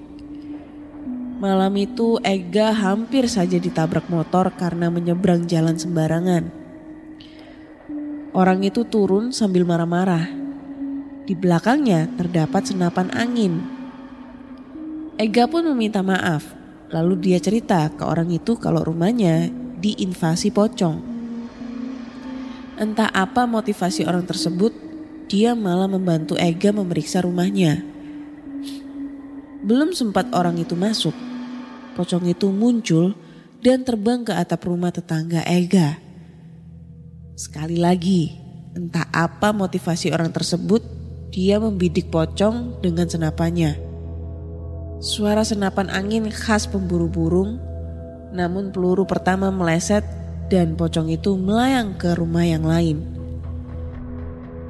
Malam 1.39 1.71
itu 1.79 2.19
Ega 2.27 2.75
hampir 2.75 3.31
saja 3.31 3.63
ditabrak 3.63 4.11
motor 4.11 4.51
karena 4.59 4.91
menyeberang 4.91 5.47
jalan 5.47 5.79
sembarangan. 5.79 6.51
Orang 8.35 8.67
itu 8.67 8.83
turun 8.83 9.31
sambil 9.31 9.63
marah-marah. 9.63 10.27
Di 11.31 11.39
belakangnya 11.39 12.11
terdapat 12.19 12.67
senapan 12.67 13.15
angin. 13.15 13.63
Ega 15.15 15.47
pun 15.47 15.63
meminta 15.63 16.03
maaf. 16.03 16.58
Lalu 16.89 17.15
dia 17.21 17.39
cerita 17.41 17.85
ke 17.93 18.01
orang 18.01 18.33
itu 18.33 18.57
kalau 18.57 18.81
rumahnya 18.81 19.53
diinvasi 19.79 20.49
pocong. 20.49 20.97
Entah 22.79 23.11
apa 23.13 23.45
motivasi 23.45 24.07
orang 24.07 24.25
tersebut, 24.25 24.71
dia 25.29 25.53
malah 25.53 25.91
membantu 25.91 26.39
Ega 26.41 26.73
memeriksa 26.73 27.21
rumahnya. 27.21 27.85
Belum 29.61 29.93
sempat 29.93 30.31
orang 30.33 30.57
itu 30.57 30.73
masuk, 30.79 31.13
pocong 31.99 32.25
itu 32.31 32.49
muncul 32.49 33.13
dan 33.61 33.83
terbang 33.83 34.23
ke 34.23 34.33
atap 34.33 34.65
rumah 34.65 34.95
tetangga 34.95 35.43
Ega. 35.45 35.99
Sekali 37.35 37.77
lagi, 37.77 38.33
entah 38.73 39.11
apa 39.11 39.51
motivasi 39.51 40.15
orang 40.15 40.31
tersebut, 40.31 40.81
dia 41.35 41.59
membidik 41.59 42.09
pocong 42.09 42.81
dengan 42.81 43.11
senapannya. 43.11 43.88
Suara 44.99 45.47
senapan 45.47 45.95
angin 45.95 46.27
khas 46.27 46.67
pemburu 46.67 47.07
burung, 47.07 47.63
namun 48.35 48.75
peluru 48.75 49.07
pertama 49.07 49.47
meleset 49.47 50.03
dan 50.51 50.75
pocong 50.75 51.07
itu 51.15 51.39
melayang 51.39 51.95
ke 51.95 52.19
rumah 52.19 52.43
yang 52.43 52.67
lain. 52.67 53.07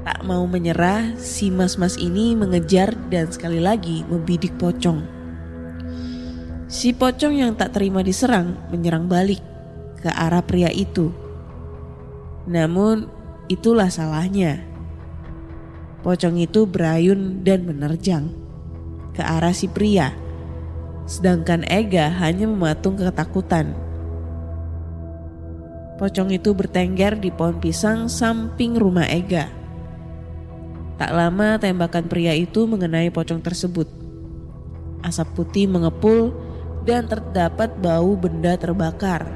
Tak 0.05 0.21
mau 0.29 0.45
menyerah, 0.45 1.17
si 1.17 1.49
mas-mas 1.49 1.97
ini 1.97 2.37
mengejar 2.37 2.93
dan 3.09 3.33
sekali 3.33 3.57
lagi 3.57 4.05
membidik 4.05 4.53
pocong. 4.61 5.01
Si 6.69 6.93
pocong 6.93 7.33
yang 7.33 7.57
tak 7.57 7.73
terima 7.73 8.05
diserang 8.05 8.53
menyerang 8.69 9.09
balik 9.09 9.41
ke 9.97 10.13
arah 10.13 10.45
pria 10.45 10.69
itu. 10.69 11.09
Namun 12.45 13.09
itulah 13.49 13.89
salahnya. 13.89 14.61
Pocong 16.05 16.37
itu 16.37 16.69
berayun 16.69 17.41
dan 17.41 17.65
menerjang 17.65 18.48
ke 19.19 19.23
arah 19.27 19.51
si 19.51 19.67
pria. 19.67 20.15
Sedangkan 21.03 21.67
Ega 21.67 22.07
hanya 22.23 22.47
mematung 22.47 22.95
ketakutan. 22.95 23.75
Pocong 25.99 26.31
itu 26.31 26.55
bertengger 26.55 27.19
di 27.19 27.27
pohon 27.27 27.59
pisang 27.59 28.07
samping 28.07 28.79
rumah 28.79 29.03
Ega. 29.11 29.51
Tak 30.95 31.11
lama 31.11 31.59
tembakan 31.59 32.07
pria 32.07 32.31
itu 32.31 32.63
mengenai 32.63 33.11
pocong 33.11 33.43
tersebut. 33.43 33.91
Asap 35.03 35.27
putih 35.35 35.67
mengepul 35.67 36.31
dan 36.87 37.03
terdapat 37.11 37.75
bau 37.75 38.15
benda 38.15 38.55
terbakar. 38.55 39.27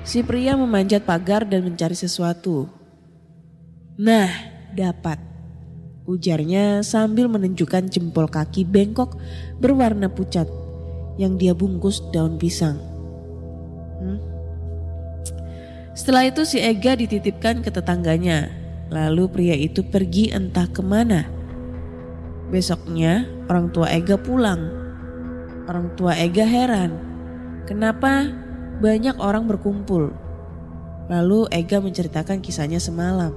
Si 0.00 0.24
pria 0.24 0.56
memanjat 0.56 1.04
pagar 1.04 1.44
dan 1.44 1.68
mencari 1.68 1.92
sesuatu. 1.92 2.64
Nah, 4.00 4.32
dapat. 4.72 5.29
Ujarnya 6.10 6.82
sambil 6.82 7.30
menunjukkan 7.30 7.86
jempol 7.86 8.26
kaki 8.26 8.66
bengkok 8.66 9.14
berwarna 9.62 10.10
pucat 10.10 10.50
yang 11.22 11.38
dia 11.38 11.54
bungkus 11.54 12.02
daun 12.10 12.34
pisang. 12.34 12.82
Hmm? 14.02 14.18
Setelah 15.94 16.26
itu 16.26 16.42
si 16.42 16.58
Ega 16.58 16.98
dititipkan 16.98 17.62
ke 17.62 17.70
tetangganya. 17.70 18.50
Lalu 18.90 19.30
pria 19.30 19.54
itu 19.54 19.86
pergi 19.86 20.34
entah 20.34 20.66
ke 20.66 20.82
mana. 20.82 21.30
Besoknya 22.50 23.30
orang 23.46 23.70
tua 23.70 23.86
Ega 23.94 24.18
pulang 24.18 24.80
Orang 25.70 25.94
tua 25.94 26.18
Ega 26.18 26.42
heran, 26.42 26.98
kenapa 27.62 28.26
banyak 28.82 29.14
orang 29.22 29.46
berkumpul. 29.46 30.10
Lalu 31.06 31.46
Ega 31.54 31.78
menceritakan 31.78 32.42
kisahnya 32.42 32.82
semalam. 32.82 33.30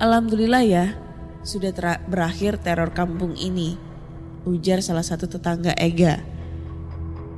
Alhamdulillah 0.00 0.64
ya, 0.64 0.96
sudah 1.42 1.74
berakhir 2.08 2.58
teror 2.62 2.94
kampung 2.94 3.34
ini, 3.38 3.78
ujar 4.46 4.82
salah 4.82 5.04
satu 5.06 5.26
tetangga 5.26 5.74
Ega. 5.78 6.22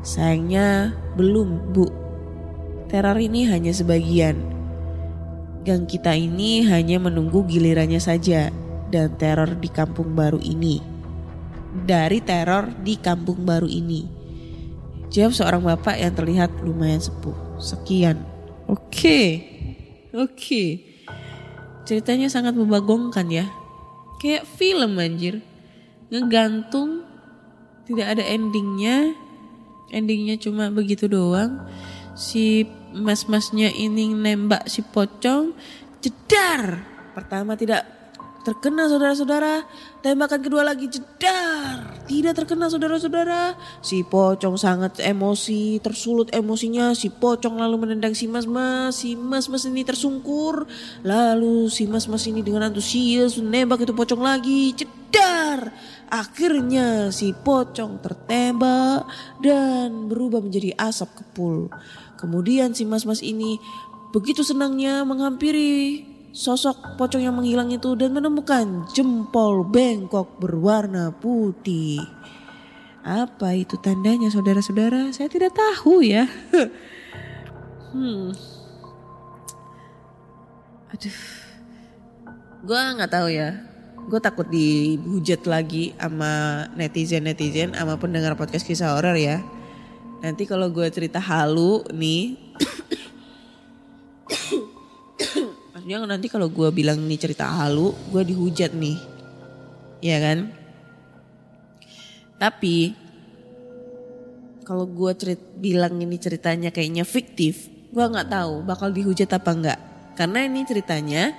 Sayangnya 0.05 0.93
belum, 1.17 1.73
Bu. 1.73 1.89
Teror 2.93 3.17
ini 3.17 3.49
hanya 3.49 3.73
sebagian. 3.73 4.37
Gang 5.65 5.89
kita 5.89 6.13
ini 6.13 6.63
hanya 6.69 7.01
menunggu 7.01 7.49
gilirannya 7.49 7.99
saja 7.99 8.53
dan 8.93 9.17
teror 9.17 9.57
di 9.57 9.73
kampung 9.73 10.13
baru 10.13 10.37
ini 10.39 10.95
dari 11.75 12.23
teror 12.23 12.71
di 12.87 12.95
kampung 13.03 13.43
baru 13.43 13.67
ini. 13.67 14.07
Jawab 15.11 15.35
seorang 15.35 15.63
bapak 15.67 15.99
yang 15.99 16.15
terlihat 16.15 16.51
lumayan 16.63 17.03
sepuh. 17.03 17.59
Sekian. 17.59 18.23
Oke. 18.71 19.43
Oke. 20.15 20.87
Ceritanya 21.83 22.31
sangat 22.31 22.55
membagongkan 22.55 23.27
ya. 23.27 23.47
Kayak 24.25 24.49
film 24.57 24.97
anjir. 24.97 25.45
Ngegantung. 26.09 27.05
Tidak 27.85 28.07
ada 28.09 28.25
endingnya. 28.25 29.13
Endingnya 29.93 30.41
cuma 30.41 30.73
begitu 30.73 31.05
doang. 31.05 31.61
Si 32.17 32.65
mas-masnya 32.97 33.69
ini 33.69 34.17
nembak 34.17 34.65
si 34.65 34.81
pocong. 34.81 35.53
Jedar. 36.01 36.81
Pertama 37.13 37.53
tidak 37.53 37.85
terkena 38.45 38.87
saudara-saudara. 38.87 39.65
Tembakan 40.05 40.45
kedua 40.45 40.63
lagi 40.63 40.87
jedar. 40.93 42.05
Tidak 42.05 42.37
terkena 42.37 42.69
saudara-saudara. 42.69 43.57
Si 43.81 44.05
pocong 44.05 44.61
sangat 44.61 45.01
emosi, 45.01 45.81
tersulut 45.81 46.29
emosinya. 46.31 46.93
Si 46.93 47.09
pocong 47.09 47.57
lalu 47.57 47.89
menendang 47.89 48.13
si 48.13 48.29
mas-mas. 48.29 49.01
Si 49.01 49.17
mas-mas 49.17 49.65
ini 49.65 49.83
tersungkur. 49.83 50.69
Lalu 51.03 51.73
si 51.73 51.89
mas-mas 51.89 52.29
ini 52.29 52.45
dengan 52.45 52.69
antusias 52.69 53.41
menembak 53.41 53.89
itu 53.89 53.97
pocong 53.97 54.21
lagi. 54.21 54.77
Jedar. 54.77 55.73
Akhirnya 56.13 57.09
si 57.11 57.33
pocong 57.33 58.05
tertembak 58.05 59.09
dan 59.41 60.07
berubah 60.13 60.45
menjadi 60.45 60.77
asap 60.77 61.25
kepul. 61.25 61.73
Kemudian 62.21 62.77
si 62.77 62.85
mas-mas 62.85 63.25
ini 63.25 63.57
begitu 64.15 64.47
senangnya 64.47 65.03
menghampiri 65.03 66.14
sosok 66.35 66.99
pocong 66.99 67.23
yang 67.23 67.39
menghilang 67.39 67.71
itu 67.71 67.95
dan 67.95 68.11
menemukan 68.11 68.83
jempol 68.91 69.63
bengkok 69.63 70.35
berwarna 70.43 71.15
putih. 71.15 72.03
Apa 73.07 73.55
itu 73.55 73.79
tandanya 73.79 74.27
saudara-saudara? 74.35 75.15
Saya 75.15 75.31
tidak 75.31 75.55
tahu 75.55 76.03
ya. 76.03 76.27
hmm. 77.95 78.35
Aduh. 80.91 81.19
Gue 82.65 82.81
nggak 82.99 83.13
tahu 83.13 83.29
ya. 83.31 83.61
Gue 84.11 84.21
takut 84.21 84.49
dihujat 84.51 85.47
lagi 85.47 85.95
sama 86.01 86.67
netizen-netizen 86.75 87.79
sama 87.79 87.95
pendengar 87.95 88.35
podcast 88.35 88.67
kisah 88.67 88.97
horor 88.97 89.15
ya. 89.15 89.39
Nanti 90.25 90.49
kalau 90.49 90.73
gue 90.73 90.89
cerita 90.89 91.21
halu 91.21 91.85
nih 91.93 92.41
maksudnya 95.85 96.09
nanti 96.09 96.33
kalau 96.33 96.49
gue 96.49 96.73
bilang 96.73 96.97
ini 96.97 97.21
cerita 97.21 97.45
halu 97.45 97.93
gue 98.09 98.25
dihujat 98.25 98.73
nih. 98.73 98.97
Ya 100.01 100.17
kan? 100.17 100.49
Tapi 102.41 102.97
kalau 104.65 104.89
gue 104.89 105.13
cerit 105.13 105.45
bilang 105.61 106.01
ini 106.01 106.17
ceritanya 106.17 106.73
kayaknya 106.73 107.05
fiktif 107.05 107.69
gue 107.93 108.01
nggak 108.01 108.33
tahu 108.33 108.65
bakal 108.65 108.89
dihujat 108.97 109.29
apa 109.37 109.51
enggak 109.53 109.81
karena 110.17 110.49
ini 110.49 110.65
ceritanya 110.65 111.37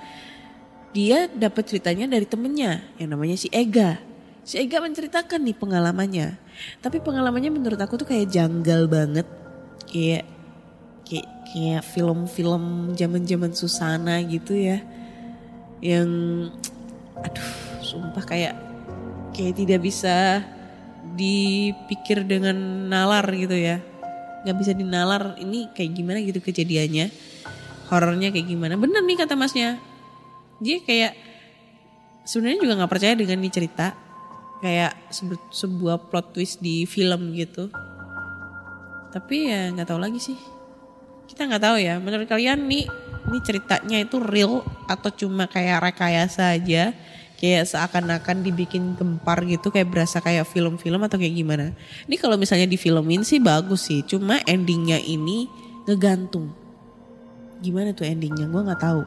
dia 0.93 1.25
dapat 1.25 1.65
ceritanya 1.65 2.05
dari 2.05 2.29
temennya 2.29 2.85
yang 3.01 3.17
namanya 3.17 3.41
si 3.41 3.49
Ega. 3.49 3.97
Si 4.45 4.61
Ega 4.61 4.77
menceritakan 4.77 5.41
nih 5.41 5.57
pengalamannya. 5.57 6.37
Tapi 6.85 7.01
pengalamannya 7.01 7.49
menurut 7.49 7.81
aku 7.81 7.97
tuh 7.97 8.07
kayak 8.07 8.29
janggal 8.29 8.85
banget. 8.85 9.25
Kayak 9.89 10.34
kayak 11.05 11.27
kayak 11.45 11.83
film-film 11.85 12.91
zaman-zaman 12.97 13.53
Susana 13.53 14.19
gitu 14.25 14.57
ya. 14.57 14.81
Yang 15.79 16.09
aduh 17.15 17.49
sumpah 17.85 18.25
kayak 18.25 18.53
kayak 19.31 19.53
tidak 19.55 19.79
bisa 19.85 20.41
dipikir 21.15 22.25
dengan 22.25 22.57
nalar 22.89 23.23
gitu 23.31 23.53
ya. 23.53 23.79
Nggak 24.43 24.57
bisa 24.57 24.71
dinalar 24.73 25.37
ini 25.37 25.69
kayak 25.71 25.91
gimana 25.93 26.19
gitu 26.25 26.41
kejadiannya. 26.41 27.13
Horornya 27.87 28.33
kayak 28.33 28.49
gimana. 28.49 28.73
Bener 28.75 29.05
nih 29.05 29.17
kata 29.21 29.37
masnya. 29.37 29.77
Dia 30.57 30.81
kayak 30.81 31.13
sebenarnya 32.25 32.59
juga 32.65 32.73
nggak 32.81 32.91
percaya 32.91 33.13
dengan 33.13 33.37
ini 33.39 33.53
cerita. 33.53 33.93
Kayak 34.59 34.97
sebu- 35.13 35.51
sebuah 35.53 36.09
plot 36.09 36.33
twist 36.33 36.57
di 36.57 36.89
film 36.89 37.37
gitu. 37.37 37.69
Tapi 39.13 39.35
ya 39.47 39.69
nggak 39.71 39.87
tahu 39.87 40.01
lagi 40.01 40.17
sih 40.17 40.54
kita 41.29 41.49
nggak 41.49 41.63
tahu 41.63 41.77
ya. 41.81 41.97
Menurut 41.97 42.29
kalian 42.29 42.65
nih 42.69 42.85
ini 43.25 43.39
ceritanya 43.41 43.97
itu 44.01 44.21
real 44.21 44.61
atau 44.85 45.09
cuma 45.09 45.49
kayak 45.49 45.91
rekayasa 45.91 46.55
aja? 46.55 46.93
Kayak 47.35 47.67
seakan-akan 47.67 48.47
dibikin 48.47 48.95
gempar 48.95 49.43
gitu 49.43 49.67
kayak 49.67 49.91
berasa 49.91 50.23
kayak 50.23 50.47
film-film 50.47 51.03
atau 51.03 51.19
kayak 51.19 51.35
gimana? 51.35 51.75
Ini 52.07 52.15
kalau 52.15 52.39
misalnya 52.39 52.65
di 52.69 52.79
filmin 52.79 53.27
sih 53.27 53.43
bagus 53.43 53.91
sih 53.91 54.07
cuma 54.07 54.39
endingnya 54.47 55.01
ini 55.03 55.51
ngegantung. 55.83 56.55
Gimana 57.59 57.91
tuh 57.91 58.07
endingnya? 58.07 58.47
Gue 58.47 58.63
nggak 58.63 58.81
tahu. 58.81 59.01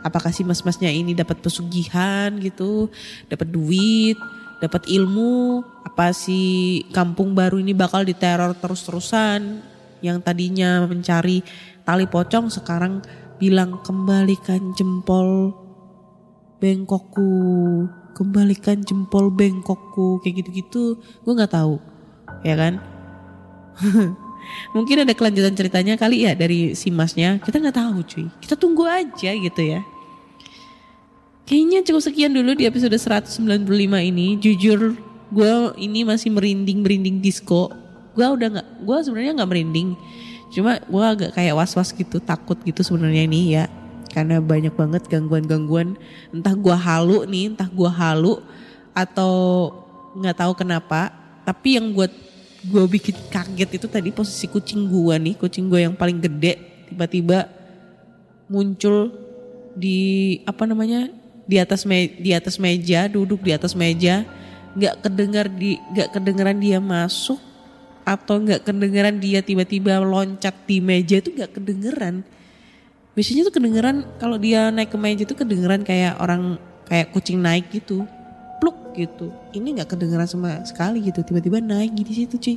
Apakah 0.00 0.32
si 0.32 0.46
mas-masnya 0.46 0.88
ini 0.88 1.12
dapat 1.12 1.42
pesugihan 1.42 2.32
gitu 2.40 2.88
dapat 3.28 3.50
duit 3.50 4.16
dapat 4.64 4.88
ilmu? 4.88 5.60
Apa 5.84 6.16
si 6.16 6.80
kampung 6.94 7.36
baru 7.36 7.60
ini 7.60 7.76
bakal 7.76 8.06
diteror 8.06 8.56
terus-terusan 8.56 9.60
yang 10.04 10.22
tadinya 10.22 10.84
mencari 10.86 11.42
tali 11.82 12.06
pocong 12.06 12.52
sekarang 12.52 13.00
bilang 13.38 13.80
kembalikan 13.86 14.74
jempol 14.74 15.54
bengkokku. 16.58 17.30
Kembalikan 18.12 18.82
jempol 18.82 19.30
bengkokku. 19.30 20.20
Kayak 20.22 20.44
gitu-gitu. 20.44 20.98
Gue 21.22 21.32
nggak 21.32 21.54
tahu. 21.54 21.78
Ya 22.42 22.58
kan? 22.58 22.82
Mungkin 24.74 25.06
ada 25.06 25.14
kelanjutan 25.14 25.54
ceritanya 25.54 25.94
kali 25.94 26.26
ya 26.26 26.34
dari 26.34 26.74
si 26.74 26.90
masnya. 26.90 27.38
Kita 27.38 27.62
nggak 27.62 27.78
tahu 27.78 27.98
cuy. 28.04 28.26
Kita 28.42 28.54
tunggu 28.58 28.84
aja 28.84 29.30
gitu 29.32 29.62
ya. 29.62 29.80
Kayaknya 31.48 31.80
cukup 31.80 32.02
sekian 32.04 32.36
dulu 32.36 32.52
di 32.52 32.68
episode 32.68 32.92
195 32.92 33.40
ini. 34.04 34.36
Jujur 34.36 34.98
gue 35.28 35.54
ini 35.80 36.04
masih 36.04 36.32
merinding 36.32 36.84
merinding 36.84 37.24
disco 37.24 37.72
gue 38.18 38.26
udah 38.26 38.48
nggak 38.58 38.68
gue 38.82 38.98
sebenarnya 39.06 39.32
nggak 39.38 39.50
merinding. 39.54 39.88
Cuma 40.50 40.82
gue 40.82 41.04
agak 41.06 41.30
kayak 41.38 41.54
was 41.54 41.70
was 41.78 41.94
gitu 41.94 42.18
takut 42.18 42.58
gitu 42.66 42.82
sebenarnya 42.82 43.22
ini 43.30 43.54
ya. 43.54 43.70
Karena 44.10 44.42
banyak 44.42 44.74
banget 44.74 45.06
gangguan-gangguan. 45.06 45.94
Entah 46.34 46.58
gue 46.58 46.74
halu 46.74 47.22
nih 47.30 47.54
entah 47.54 47.70
gue 47.70 47.86
halu 47.86 48.42
atau 48.90 49.34
nggak 50.18 50.34
tahu 50.34 50.52
kenapa. 50.58 51.14
Tapi 51.46 51.78
yang 51.78 51.94
buat 51.94 52.10
gue 52.66 52.84
bikin 52.90 53.14
kaget 53.30 53.78
itu 53.78 53.86
tadi 53.86 54.10
posisi 54.10 54.50
kucing 54.50 54.90
gue 54.90 55.14
nih 55.14 55.34
kucing 55.38 55.70
gue 55.70 55.86
yang 55.86 55.94
paling 55.94 56.18
gede 56.18 56.58
tiba-tiba 56.90 57.46
muncul 58.50 59.14
di 59.78 60.42
apa 60.42 60.66
namanya 60.66 61.06
di 61.46 61.54
atas 61.62 61.86
me, 61.86 62.10
di 62.18 62.34
atas 62.34 62.58
meja 62.58 63.06
duduk 63.06 63.46
di 63.46 63.54
atas 63.54 63.78
meja. 63.78 64.26
Nggak 64.74 65.06
kedengar 65.06 65.46
di 65.46 65.78
nggak 65.94 66.18
kedengeran 66.18 66.58
dia 66.58 66.82
masuk 66.82 67.47
atau 68.08 68.40
nggak 68.40 68.64
kedengeran 68.64 69.20
dia 69.20 69.44
tiba-tiba 69.44 70.00
loncat 70.00 70.56
di 70.64 70.80
meja 70.80 71.20
itu 71.20 71.28
nggak 71.36 71.60
kedengeran. 71.60 72.24
Biasanya 73.12 73.52
tuh 73.52 73.54
kedengeran 73.60 74.08
kalau 74.16 74.40
dia 74.40 74.72
naik 74.72 74.88
ke 74.88 74.96
meja 74.96 75.28
itu 75.28 75.36
kedengeran 75.36 75.84
kayak 75.84 76.16
orang 76.16 76.56
kayak 76.88 77.12
kucing 77.12 77.44
naik 77.44 77.68
gitu. 77.68 78.08
Pluk 78.64 78.96
gitu. 78.96 79.28
Ini 79.52 79.76
nggak 79.76 79.92
kedengeran 79.92 80.24
sama 80.24 80.64
sekali 80.64 81.04
gitu 81.04 81.20
tiba-tiba 81.20 81.60
naik 81.60 81.92
di 81.92 82.14
situ 82.16 82.40
cuy. 82.40 82.56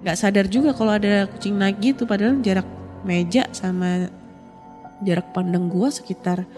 Nggak 0.00 0.16
sadar 0.16 0.48
juga 0.48 0.72
kalau 0.72 0.96
ada 0.96 1.28
kucing 1.28 1.60
naik 1.60 1.84
gitu 1.84 2.08
padahal 2.08 2.40
jarak 2.40 2.64
meja 3.04 3.44
sama 3.52 4.08
jarak 5.04 5.28
pandang 5.36 5.68
gua 5.68 5.92
sekitar 5.92 6.48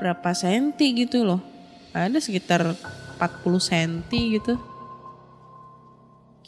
berapa 0.00 0.32
senti 0.32 0.96
gitu 0.96 1.28
loh. 1.28 1.44
Ada 1.92 2.24
sekitar 2.24 2.72
40 3.20 3.60
senti 3.60 4.40
gitu 4.40 4.73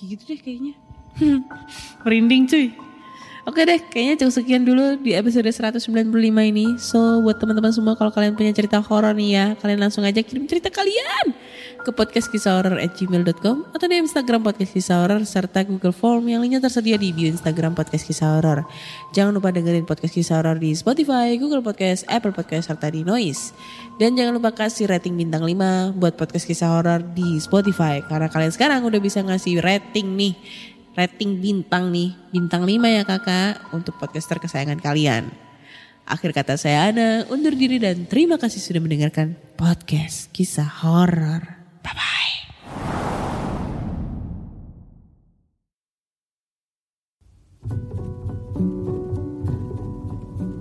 gitu 0.05 0.23
deh 0.29 0.41
kayaknya. 0.41 0.75
Merinding 2.05 2.45
cuy 2.45 2.86
Oke 3.47 3.63
deh, 3.63 3.79
kayaknya 3.79 4.27
cukup 4.27 4.35
sekian 4.43 4.67
dulu 4.67 4.99
di 4.99 5.15
episode 5.15 5.47
195 5.47 5.87
ini. 6.51 6.75
So, 6.83 7.23
buat 7.23 7.39
teman-teman 7.39 7.71
semua 7.71 7.95
kalau 7.95 8.11
kalian 8.11 8.35
punya 8.35 8.51
cerita 8.51 8.83
horor 8.83 9.15
nih 9.15 9.31
ya, 9.39 9.47
kalian 9.63 9.87
langsung 9.87 10.03
aja 10.03 10.19
kirim 10.19 10.51
cerita 10.51 10.67
kalian 10.67 11.31
ke 11.87 11.95
podcast 11.95 12.27
kisah 12.27 12.59
horor 12.59 12.75
at 12.83 12.99
gmail.com 12.99 13.71
atau 13.71 13.87
di 13.87 14.03
Instagram 14.03 14.43
podcast 14.43 14.75
kisah 14.75 14.99
horor 14.99 15.23
serta 15.23 15.63
Google 15.63 15.95
Form 15.95 16.27
yang 16.27 16.43
lainnya 16.43 16.59
tersedia 16.59 16.99
di 16.99 17.15
bio 17.15 17.31
Instagram 17.31 17.79
podcast 17.79 18.03
kisah 18.03 18.35
horor. 18.35 18.67
Jangan 19.15 19.31
lupa 19.31 19.55
dengerin 19.55 19.87
podcast 19.87 20.19
kisah 20.19 20.43
horor 20.43 20.59
di 20.59 20.75
Spotify, 20.75 21.39
Google 21.39 21.63
Podcast, 21.63 22.03
Apple 22.11 22.35
Podcast 22.35 22.67
serta 22.67 22.91
di 22.91 23.07
Noise. 23.07 23.55
Dan 24.03 24.19
jangan 24.19 24.43
lupa 24.43 24.51
kasih 24.59 24.91
rating 24.91 25.15
bintang 25.15 25.47
5 25.47 25.95
buat 25.95 26.19
podcast 26.19 26.51
kisah 26.51 26.67
horor 26.75 26.99
di 27.15 27.39
Spotify 27.39 28.03
karena 28.03 28.27
kalian 28.27 28.51
sekarang 28.51 28.83
udah 28.83 28.99
bisa 28.99 29.23
ngasih 29.23 29.63
rating 29.63 30.19
nih 30.19 30.35
rating 30.97 31.39
bintang 31.39 31.93
nih, 31.93 32.17
bintang 32.33 32.65
5 32.65 32.73
ya 32.89 33.05
kakak 33.05 33.61
untuk 33.77 34.01
podcaster 34.01 34.41
kesayangan 34.41 34.81
kalian. 34.81 35.29
Akhir 36.07 36.33
kata 36.33 36.57
saya 36.57 36.89
Ana, 36.89 37.27
undur 37.29 37.53
diri 37.53 37.77
dan 37.77 38.09
terima 38.09 38.41
kasih 38.41 38.63
sudah 38.63 38.81
mendengarkan 38.81 39.37
podcast 39.59 40.33
kisah 40.33 40.87
horor. 40.87 41.43
Bye-bye. 41.83 43.16